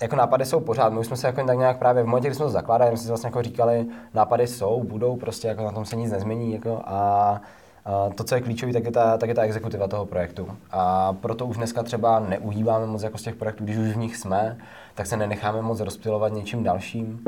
[0.00, 0.92] jako nápady jsou pořád.
[0.92, 3.08] My jsme se jako tak nějak právě v momentě, kdy jsme to zakládali, jsme si
[3.08, 6.52] vlastně jako říkali, nápady jsou, budou, prostě jako na tom se nic nezmění.
[6.52, 7.40] Jako a,
[7.84, 10.48] a to, co je klíčové, tak je, ta, tak je ta exekutiva toho projektu.
[10.70, 14.16] A proto už dneska třeba neuhýbáme moc jako z těch projektů, když už v nich
[14.16, 14.58] jsme,
[14.94, 17.24] tak se nenecháme moc rozptilovat něčím dalším.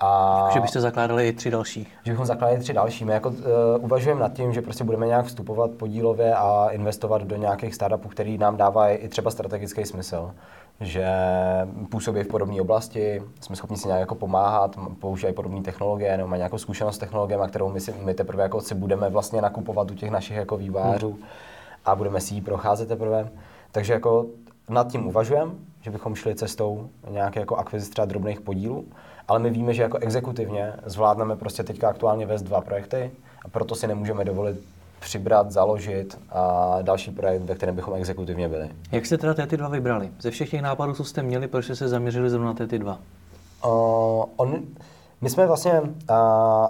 [0.00, 1.88] A že byste zakládali i tři další.
[2.04, 3.04] Že bychom zakládali tři další.
[3.04, 3.36] My jako uh,
[3.78, 8.38] uvažujeme nad tím, že prostě budeme nějak vstupovat podílově a investovat do nějakých startupů, který
[8.38, 10.30] nám dávají i třeba strategický smysl
[10.80, 11.06] že
[11.90, 16.38] působí v podobné oblasti, jsme schopni si nějak jako pomáhat, používají podobné technologie nebo mají
[16.38, 19.94] nějakou zkušenost s technologiemi, kterou my, si, my teprve jako si budeme vlastně nakupovat u
[19.94, 21.22] těch našich jako vývářů hmm.
[21.84, 23.28] a budeme si ji procházet teprve.
[23.72, 24.26] Takže jako
[24.68, 28.84] nad tím uvažujeme, že bychom šli cestou nějaké jako akvizice třeba drobných podílů,
[29.28, 33.10] ale my víme, že jako exekutivně zvládneme prostě teďka aktuálně vést dva projekty
[33.44, 34.60] a proto si nemůžeme dovolit
[35.00, 38.70] přibrat, založit a další projekt, ve kterém bychom exekutivně byli.
[38.92, 40.10] Jak jste teda ty dva vybrali?
[40.20, 42.98] Ze všech těch nápadů, co jste měli, proč jste se zaměřili zrovna na ty dva?
[43.64, 44.62] Uh, on,
[45.24, 46.18] my jsme vlastně, a,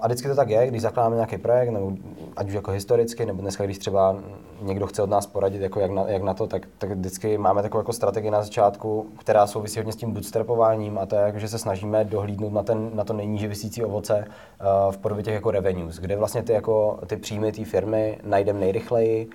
[0.03, 1.93] a vždycky to tak je, když zakládáme nějaký projekt, nebo
[2.37, 4.17] ať už jako historicky, nebo dneska, když třeba
[4.63, 7.63] někdo chce od nás poradit, jako jak, na, jak na to, tak, tak vždycky máme
[7.63, 11.39] takovou jako strategii na začátku, která souvisí hodně s tím bootstrapováním a to je, jako,
[11.39, 15.35] že se snažíme dohlídnout na, ten, na to nejníže vysící ovoce uh, v podobě těch
[15.35, 19.29] jako revenues, kde vlastně ty, jako, ty příjmy té firmy najdeme nejrychleji,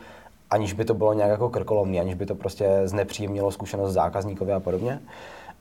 [0.49, 4.59] aniž by to bylo nějak jako krkolomný, aniž by to prostě znepříjemnilo zkušenost zákazníkovi a
[4.59, 4.99] podobně.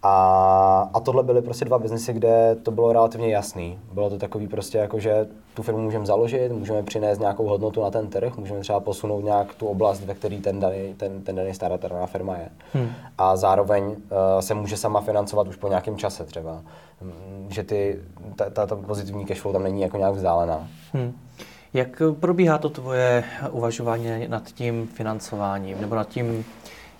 [0.02, 3.78] A, a tohle byly prostě dva biznesy, kde to bylo relativně jasný.
[3.92, 7.90] Bylo to takový prostě jako, že tu firmu můžeme založit, můžeme přinést nějakou hodnotu na
[7.90, 11.54] ten trh, můžeme třeba posunout nějak tu oblast, ve které ten daný, ten, ten daný
[11.54, 12.48] startup, daná firma je.
[12.72, 12.88] Hmm.
[13.18, 13.96] A zároveň uh,
[14.40, 16.62] se může sama financovat už po nějakém čase třeba.
[17.00, 18.00] Mm, že ty,
[18.37, 20.68] ta, ta, ta pozitivní cashflow tam není jako nějak vzdálená.
[20.92, 21.12] Hmm.
[21.74, 26.44] Jak probíhá to tvoje uvažování nad tím financováním nebo nad tím,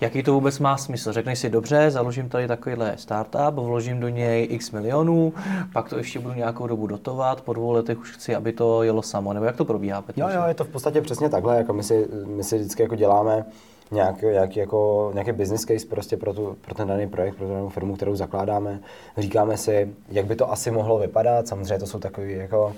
[0.01, 1.13] jaký to vůbec má smysl.
[1.13, 5.33] Řekneš si, dobře, založím tady takovýhle startup, vložím do něj x milionů,
[5.73, 9.03] pak to ještě budu nějakou dobu dotovat, po dvou letech už chci, aby to jelo
[9.03, 10.03] samo, nebo jak to probíhá?
[10.03, 10.21] Petr?
[10.21, 12.95] Jo, jo, je to v podstatě přesně takhle, jako my si, my si vždycky jako
[12.95, 13.45] děláme
[13.91, 17.53] nějaký, nějaký, jako, nějaký business case prostě pro, tu, pro ten daný projekt, pro tu
[17.53, 18.81] danou firmu, kterou zakládáme.
[19.19, 22.73] Říkáme si, jak by to asi mohlo vypadat, samozřejmě to jsou takové jako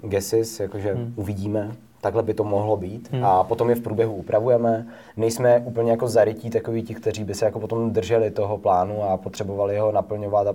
[0.00, 1.12] guesses, jakože hmm.
[1.16, 3.24] uvidíme, takhle by to mohlo být hmm.
[3.24, 4.86] a potom je v průběhu upravujeme.
[5.16, 9.16] Nejsme úplně jako zarytí takový ti, kteří by se jako potom drželi toho plánu a
[9.16, 10.54] potřebovali ho naplňovat a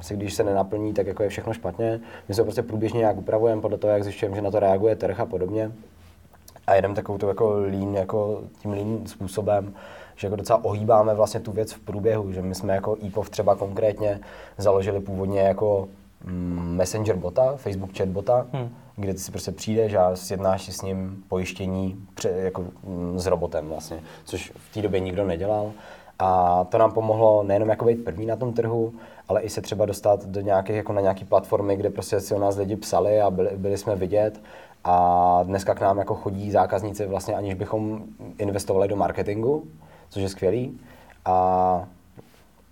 [0.00, 2.00] si když se nenaplní, tak jako je všechno špatně.
[2.28, 5.20] My se prostě průběžně nějak upravujeme podle toho, jak zjišťujeme, že na to reaguje trh
[5.20, 5.72] a podobně.
[6.66, 9.74] A jedeme takovou to jako lean, jako tím lean způsobem,
[10.16, 13.54] že jako docela ohýbáme vlastně tu věc v průběhu, že my jsme jako EPOV třeba
[13.54, 14.20] konkrétně
[14.56, 15.88] založili původně jako
[16.24, 20.72] mm, messenger bota, Facebook chat bota, hmm kde ty si prostě přijdeš a sjednáš si
[20.72, 25.72] s ním pojištění pře, jako mm, s robotem vlastně, což v té době nikdo nedělal.
[26.18, 28.92] A to nám pomohlo nejenom jako být první na tom trhu,
[29.28, 32.38] ale i se třeba dostat do nějakých, jako na nějaké platformy, kde prostě si o
[32.38, 34.40] nás lidi psali a byli, byli jsme vidět.
[34.84, 38.04] A dneska k nám jako chodí zákazníci vlastně, aniž bychom
[38.38, 39.64] investovali do marketingu,
[40.08, 40.80] což je skvělý.
[41.24, 41.86] A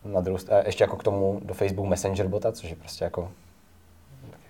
[0.05, 3.29] na druhou, ještě jako k tomu do Facebook Messenger bota, což je prostě jako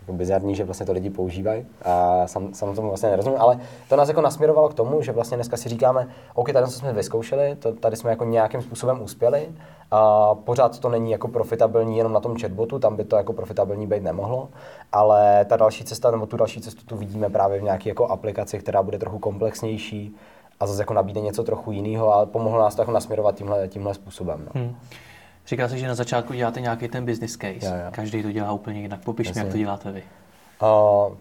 [0.07, 3.97] jako bizarní, že vlastně to lidi používají a sam, sam tomu vlastně nerozumím, ale to
[3.97, 7.73] nás jako nasměrovalo k tomu, že vlastně dneska si říkáme, OK, tady jsme vyzkoušeli, to,
[7.73, 9.49] tady jsme jako nějakým způsobem uspěli
[9.91, 13.87] a pořád to není jako profitabilní jenom na tom chatbotu, tam by to jako profitabilní
[13.87, 14.49] být nemohlo,
[14.93, 18.59] ale ta další cesta, nebo tu další cestu tu vidíme právě v nějaké jako aplikaci,
[18.59, 20.17] která bude trochu komplexnější
[20.61, 23.95] a zase jako nabídne něco trochu jiného a pomohlo nás to jako nasměrovat tímhle, tímhle
[23.95, 24.49] způsobem.
[24.55, 24.61] No.
[24.61, 24.77] Hmm.
[25.47, 27.67] Říká se, že na začátku děláte nějaký ten business case.
[27.67, 27.91] Jo, jo.
[27.91, 29.01] Každý to dělá úplně jinak.
[29.05, 30.03] Popiš mi, jak to děláte vy.
[30.63, 31.17] Uh,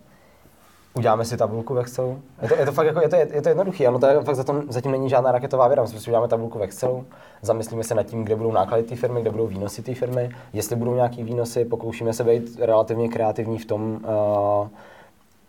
[0.93, 2.21] uděláme si tabulku v Excelu.
[2.41, 4.35] Je to, je to fakt jako, je to, je to jednoduché, ano, to je fakt
[4.35, 5.83] zatím, zatím není žádná raketová věda.
[5.83, 7.05] My si uděláme tabulku v Excelu,
[7.41, 10.75] zamyslíme se nad tím, kde budou náklady té firmy, kde budou výnosy té firmy, jestli
[10.75, 13.99] budou nějaký výnosy, pokoušíme se být relativně kreativní v tom,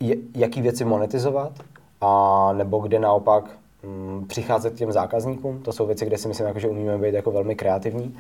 [0.01, 1.53] uh, jaký věci monetizovat,
[2.01, 3.45] a nebo kde naopak
[3.85, 5.63] um, přicházet k těm zákazníkům.
[5.63, 8.17] To jsou věci, kde si myslím, jako, že umíme být jako velmi kreativní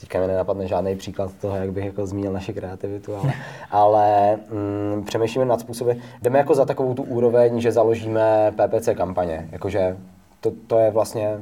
[0.00, 3.32] teďka mi nenapadne žádný příklad toho, jak bych jako zmínil naši kreativitu, ale,
[3.70, 9.48] ale mm, přemýšlíme nad způsoby, jdeme jako za takovou tu úroveň, že založíme PPC kampaně,
[9.52, 9.96] jakože
[10.40, 11.38] to, to je vlastně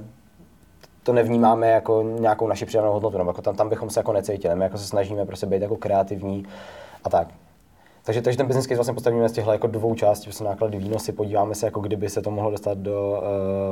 [1.03, 4.57] to nevnímáme jako nějakou naši přidanou hodnotu, nebo jako tam, tam bychom se jako necítili,
[4.57, 6.47] my jako se snažíme prostě být jako kreativní
[7.05, 7.29] a tak.
[8.07, 11.13] Takže, takže ten business case vlastně postavíme z těchto jako dvou částí, prostě náklady, výnosy,
[11.13, 13.23] podíváme se, jako kdyby se to mohlo dostat do,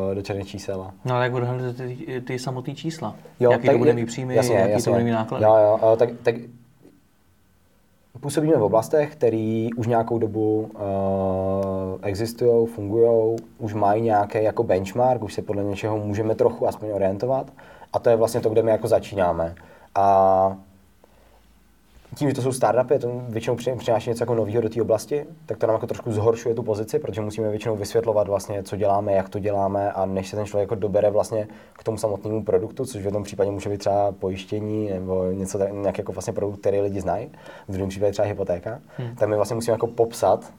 [0.09, 0.91] uh, do černých čísel.
[1.05, 3.17] No ale jak odhadnete ty, ty samotné čísla?
[3.41, 4.85] Jo, jaký tak, to bude mít příjmy, jasně, jaký jasně.
[4.85, 5.45] to bude mít náklady?
[5.45, 6.35] Jo, jo, uh, tak, tak
[8.21, 10.81] působíme v oblastech, které už nějakou dobu uh,
[12.03, 17.53] existují, fungují, už mají nějaký jako benchmark, už se podle něčeho můžeme trochu aspoň orientovat
[17.93, 19.55] a to je vlastně to, kde my jako začínáme.
[19.95, 20.57] A
[22.15, 25.59] tím, že to jsou startupy, to většinou přináší něco jako nového do té oblasti, tak
[25.59, 29.29] to nám jako trošku zhoršuje tu pozici, protože musíme většinou vysvětlovat vlastně, co děláme, jak
[29.29, 33.03] to děláme a než se ten člověk jako dobere vlastně k tomu samotnému produktu, což
[33.03, 37.01] v jednom případě může být třeba pojištění nebo něco nějaký jako vlastně produkt, který lidi
[37.01, 37.31] znají,
[37.69, 39.15] v druhém případě třeba hypotéka, hmm.
[39.17, 40.53] tak my vlastně musíme jako popsat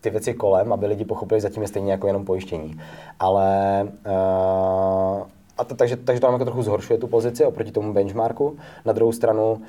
[0.00, 2.80] ty věci kolem, aby lidi pochopili, zatím je stejně jako jenom pojištění.
[3.20, 7.92] Ale uh, a to, takže, takže to nám jako trochu zhoršuje tu pozici oproti tomu
[7.92, 8.56] benchmarku.
[8.84, 9.60] Na druhou stranu uh,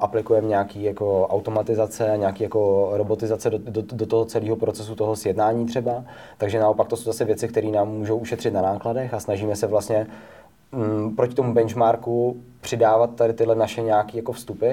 [0.00, 5.66] aplikujeme nějaký jako automatizace, nějaký jako robotizace do, do, do toho celého procesu toho sjednání
[5.66, 6.04] třeba.
[6.38, 9.66] Takže naopak to jsou zase věci, které nám můžou ušetřit na nákladech a snažíme se
[9.66, 10.06] vlastně
[10.72, 14.70] um, proti tomu benchmarku přidávat tady tyhle naše nějaké jako vstupy,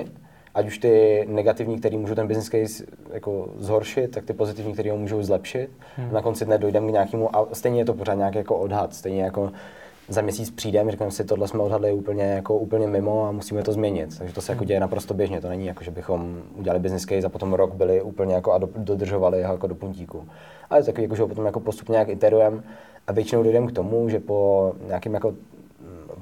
[0.56, 2.84] ať už ty negativní, které můžou ten business case
[3.14, 5.70] jako zhoršit, tak ty pozitivní, které ho můžou zlepšit.
[5.96, 6.14] Hmm.
[6.14, 9.24] Na konci dne dojdeme k nějakému, a stejně je to pořád nějaký jako odhad, stejně
[9.24, 9.52] jako
[10.10, 13.72] za měsíc přijdeme, řekneme si, tohle jsme odhadli úplně, jako úplně mimo a musíme to
[13.72, 14.17] změnit.
[14.17, 15.41] Takže to se jako děje naprosto běžně.
[15.41, 18.58] To není jako, že bychom udělali business case a potom rok byli úplně jako a
[18.58, 20.28] do, dodržovali ho jako do puntíku.
[20.69, 22.63] Ale takový, jako, že ho potom jako postupně nějak iterujeme
[23.08, 25.34] a většinou dojdeme k tomu, že po nějakým jako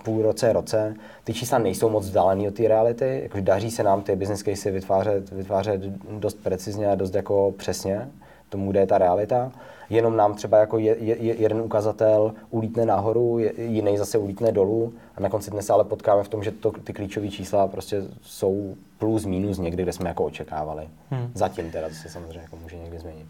[0.04, 4.02] půl roce, roce, ty čísla nejsou moc vzdálené od té reality, jakože daří se nám
[4.02, 5.82] ty business case vytvářet, vytvářet
[6.20, 8.10] dost precizně a dost jako přesně,
[8.50, 9.52] tomu, kde je ta realita.
[9.90, 14.94] Jenom nám třeba jako je, je, jeden ukazatel ulítne nahoru, je, jiný zase ulítne dolů
[15.16, 18.04] a na konci dne se ale potkáme v tom, že to, ty klíčové čísla prostě
[18.22, 20.88] jsou plus minus někdy, kde jsme jako očekávali.
[21.10, 21.32] Hmm.
[21.34, 23.26] Zatím teda to se samozřejmě jako může někdy změnit.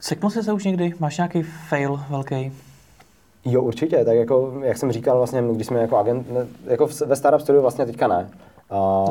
[0.00, 0.92] Seknul jsi se už někdy?
[0.98, 2.52] Máš nějaký fail velký?
[3.44, 4.04] Jo, určitě.
[4.04, 6.26] Tak jako, jak jsem říkal, vlastně, když jsme jako agent,
[6.66, 8.30] jako ve Startup Studio vlastně teďka ne.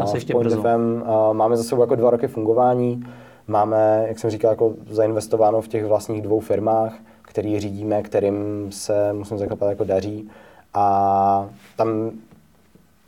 [0.04, 0.62] Uh, ještě brzo.
[0.62, 3.04] FM, uh, máme za sebou jako dva roky fungování.
[3.48, 9.14] Máme, jak jsem říkal, jako zainvestováno v těch vlastních dvou firmách, který řídíme, kterým se,
[9.14, 10.30] musím zaklepat, jako daří.
[10.74, 12.12] A tam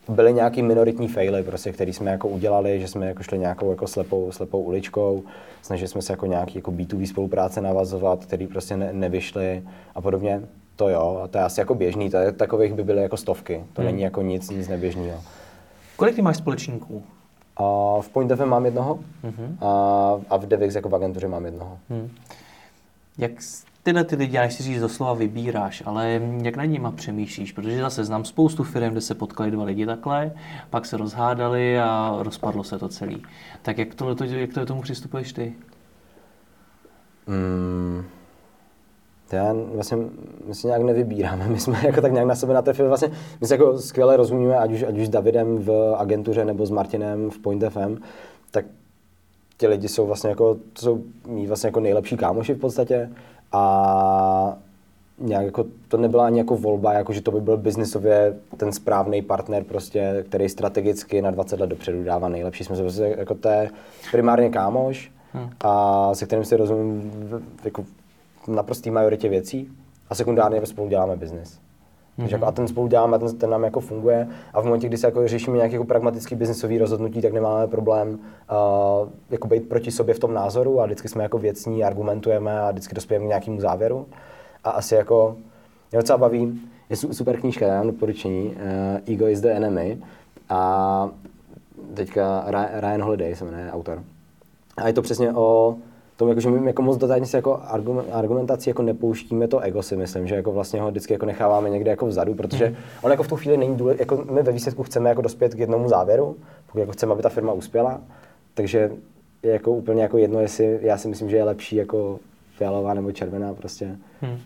[0.09, 3.87] byly nějaký minoritní faily, prostě, který jsme jako udělali, že jsme jako šli nějakou jako
[3.87, 5.23] slepou, slepou uličkou,
[5.61, 9.63] snažili jsme se jako nějaký jako B2B spolupráce navazovat, který prostě ne, nevyšly
[9.95, 10.41] a podobně.
[10.75, 13.63] To jo, a to je asi jako běžný, to je, takových by byly jako stovky,
[13.73, 13.91] to hmm.
[13.91, 15.21] není jako nic, nic neběžného.
[15.95, 17.03] Kolik ty máš společníků?
[17.57, 19.57] A v PointFM mám jednoho hmm.
[19.61, 19.67] a,
[20.29, 21.77] a v Devix jako v agentuře mám jednoho.
[21.89, 22.11] Hmm.
[23.17, 23.31] Jak
[23.83, 27.51] tyhle ty lidi, já si říct, doslova vybíráš, ale jak nad nima přemýšlíš?
[27.51, 30.31] Protože zase znám spoustu firm, kde se potkali dva lidi takhle,
[30.69, 33.23] pak se rozhádali a rozpadlo se to celý.
[33.61, 35.53] Tak jak, tohle, jak to tomu přistupuješ ty?
[37.27, 38.05] Mm,
[39.31, 39.97] já vlastně
[40.45, 43.11] my si nějak nevybíráme, my jsme jako tak nějak na sebe natrefili, vlastně
[43.41, 46.71] my se jako skvěle rozumíme, ať už, ať už s Davidem v agentuře nebo s
[46.71, 47.97] Martinem v Point FM,
[48.51, 48.65] tak
[49.57, 53.09] ti lidi jsou vlastně jako, to jsou mý vlastně jako nejlepší kámoši v podstatě
[53.51, 54.57] a
[55.19, 59.21] nějak jako, to nebyla ani jako volba, jako že to by byl biznisově ten správný
[59.21, 62.63] partner prostě, který strategicky na 20 let dopředu dává nejlepší.
[62.63, 63.69] Jsme se prostě jako to je
[64.11, 65.49] primárně kámoš hmm.
[65.61, 67.11] a se kterým si rozumím
[67.63, 67.85] jako
[68.47, 69.71] naprostý majoritě věcí
[70.09, 71.59] a sekundárně spolu děláme biznis.
[72.19, 72.27] Mm-hmm.
[72.29, 75.07] Jako, a ten spolu děláme, ten, ten nám jako funguje a v momentě, kdy se
[75.07, 80.13] jako řešíme nějaké jako pragmatický biznisový rozhodnutí, tak nemáme problém uh, jako být proti sobě
[80.13, 84.05] v tom názoru a vždycky jsme jako věcní, argumentujeme a vždycky dospějeme k nějakému závěru.
[84.63, 85.35] A asi jako,
[85.91, 89.97] mě docela baví, je super knížka, já mám doporučení, uh, Ego is the enemy
[90.49, 91.09] a
[91.93, 92.45] teďka
[92.79, 94.03] Ryan Holiday se jmenuje autor.
[94.77, 95.75] A je to přesně o
[96.17, 97.61] tom, jako, že my jako moc detailně se jako
[98.11, 101.91] argumentací jako nepouštíme to ego si myslím, že jako vlastně ho vždycky jako necháváme někde
[101.91, 102.75] jako vzadu, protože mm.
[103.01, 105.59] on jako v tu chvíli není důležitý, jako my ve výsledku chceme jako dospět k
[105.59, 108.01] jednomu závěru, pokud jako chceme, aby ta firma uspěla,
[108.53, 108.91] takže
[109.43, 112.19] je jako úplně jako jedno, jestli já si myslím, že je lepší jako
[112.57, 113.85] fialová nebo červená prostě.
[114.21, 114.37] Mm.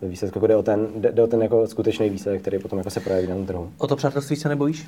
[0.00, 2.78] Ve výsledku jako jde o ten, jde, jde o ten jako skutečný výsledek, který potom
[2.78, 3.70] jako se projeví na tom trhu.
[3.78, 4.86] O to přátelství se nebojíš?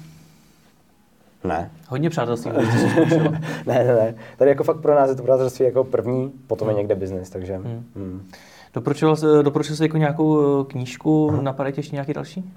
[1.44, 1.70] Ne.
[1.88, 2.50] Hodně přátelství.
[3.66, 4.14] ne, ne, ne.
[4.36, 6.76] Tady jako fakt pro nás je to přátelství jako první, potom hmm.
[6.76, 7.56] je někde biznis, takže...
[7.56, 7.84] Hmm.
[7.96, 8.28] Hmm.
[8.74, 11.44] Doporučil, doporučil jsi jako nějakou eh, knížku, hmm.
[11.44, 12.52] napadají ještě nějaký další?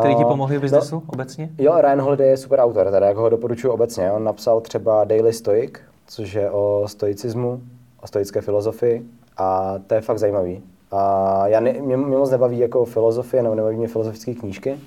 [0.00, 1.50] Který ti pomohli v biznesu no, obecně?
[1.58, 4.12] Jo, Ryan Holiday je super autor, teda jako ho doporučuji obecně.
[4.12, 5.72] On napsal třeba Daily Stoic,
[6.06, 7.60] což je o stoicismu,
[8.02, 9.02] o stoické filozofii
[9.36, 10.62] a to je fakt zajímavý.
[10.90, 14.78] A já ne, mě, mě moc nebaví jako filozofie, nebo nebaví mě filozofické knížky,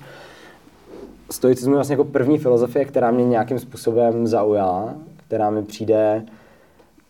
[1.32, 4.94] stoicismus je vlastně jako první filozofie, která mě nějakým způsobem zaujala,
[5.26, 6.24] která mi přijde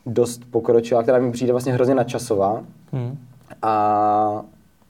[0.06, 2.64] dost pokročila, která mi přijde vlastně hrozně nadčasová.
[2.92, 3.18] Hmm.
[3.62, 4.44] A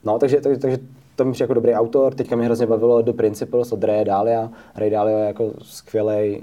[0.05, 0.79] no, takže, takže, takže
[1.17, 2.15] to mi přijde jako dobrý autor.
[2.15, 4.51] Teďka mě hrozně bavilo The Principles od Ray Dalia.
[4.77, 6.43] Ray Dalio je jako skvělý uh,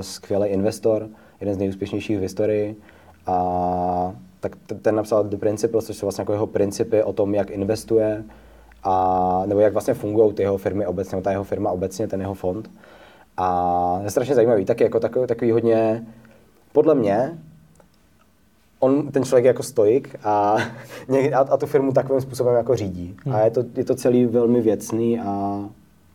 [0.00, 1.08] skvělý investor,
[1.40, 2.76] jeden z nejúspěšnějších v historii.
[3.26, 7.50] A tak ten napsal The Principles, což jsou vlastně jako jeho principy o tom, jak
[7.50, 8.24] investuje,
[8.86, 12.34] a, nebo jak vlastně fungují ty jeho firmy obecně, ta jeho firma obecně, ten jeho
[12.34, 12.70] fond.
[13.36, 16.06] A je strašně zajímavý, taky jako takový, takový hodně,
[16.72, 17.38] podle mě,
[18.78, 20.56] on, ten člověk je jako stoik a,
[21.34, 23.16] a, a tu firmu takovým způsobem jako řídí.
[23.24, 23.34] Hmm.
[23.34, 25.60] A je to, je to celý velmi věcný a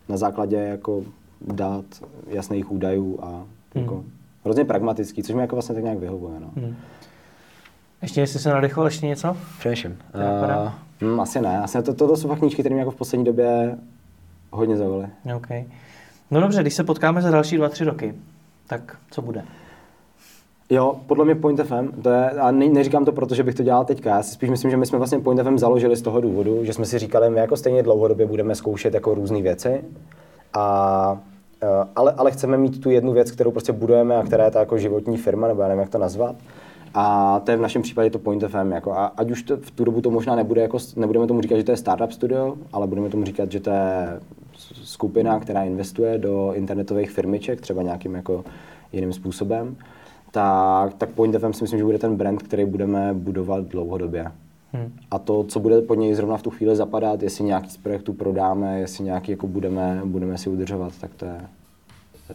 [0.08, 1.02] na základě jako
[1.40, 1.84] dát
[2.26, 3.44] jasných údajů a hmm.
[3.74, 4.04] jako
[4.44, 6.40] hrozně pragmatický, což mi jako vlastně tak nějak vyhovuje.
[6.40, 6.50] No.
[6.56, 6.76] Hmm.
[8.02, 9.36] Ještě jestli se nadechoval ještě něco?
[9.58, 9.98] Především.
[10.14, 11.58] Uh, Hmm, asi ne.
[11.58, 13.78] Asi to, to jsou fakt knížky, které mě jako v poslední době
[14.50, 15.06] hodně zaujaly.
[15.36, 15.64] Okay.
[16.30, 18.14] No dobře, když se potkáme za další dva, tři roky,
[18.66, 19.44] tak co bude?
[20.70, 23.62] Jo, podle mě Point FM, to je, a ne, neříkám to proto, že bych to
[23.62, 26.20] dělal teďka, já si spíš myslím, že my jsme vlastně Point FM založili z toho
[26.20, 29.84] důvodu, že jsme si říkali, my jako stejně dlouhodobě budeme zkoušet jako různé věci,
[30.54, 31.20] a,
[31.62, 34.60] e, ale, ale chceme mít tu jednu věc, kterou prostě budujeme a která je ta
[34.60, 36.36] jako životní firma, nebo já nevím, jak to nazvat.
[36.94, 38.72] A to je v našem případě to Point FM.
[38.72, 41.56] Jako, a ať už to, v tu dobu to možná nebude, jako, nebudeme tomu říkat,
[41.56, 44.20] že to je startup studio, ale budeme tomu říkat, že to je
[44.82, 48.44] skupina, která investuje do internetových firmiček, třeba nějakým jako
[48.92, 49.76] jiným způsobem,
[50.30, 54.26] tak, tak Point FM si myslím, že bude ten brand, který budeme budovat dlouhodobě.
[54.72, 54.92] Hmm.
[55.10, 58.12] A to, co bude pod něj zrovna v tu chvíli zapadat, jestli nějaký z projektů
[58.12, 61.40] prodáme, jestli nějaký jako budeme, budeme si udržovat, tak to je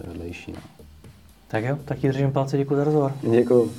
[0.08, 0.52] vedlejší.
[0.52, 0.60] No.
[1.48, 3.14] Tak jo, tak ti držím palce, děkuji za rozhovor.
[3.32, 3.72] Děkuji.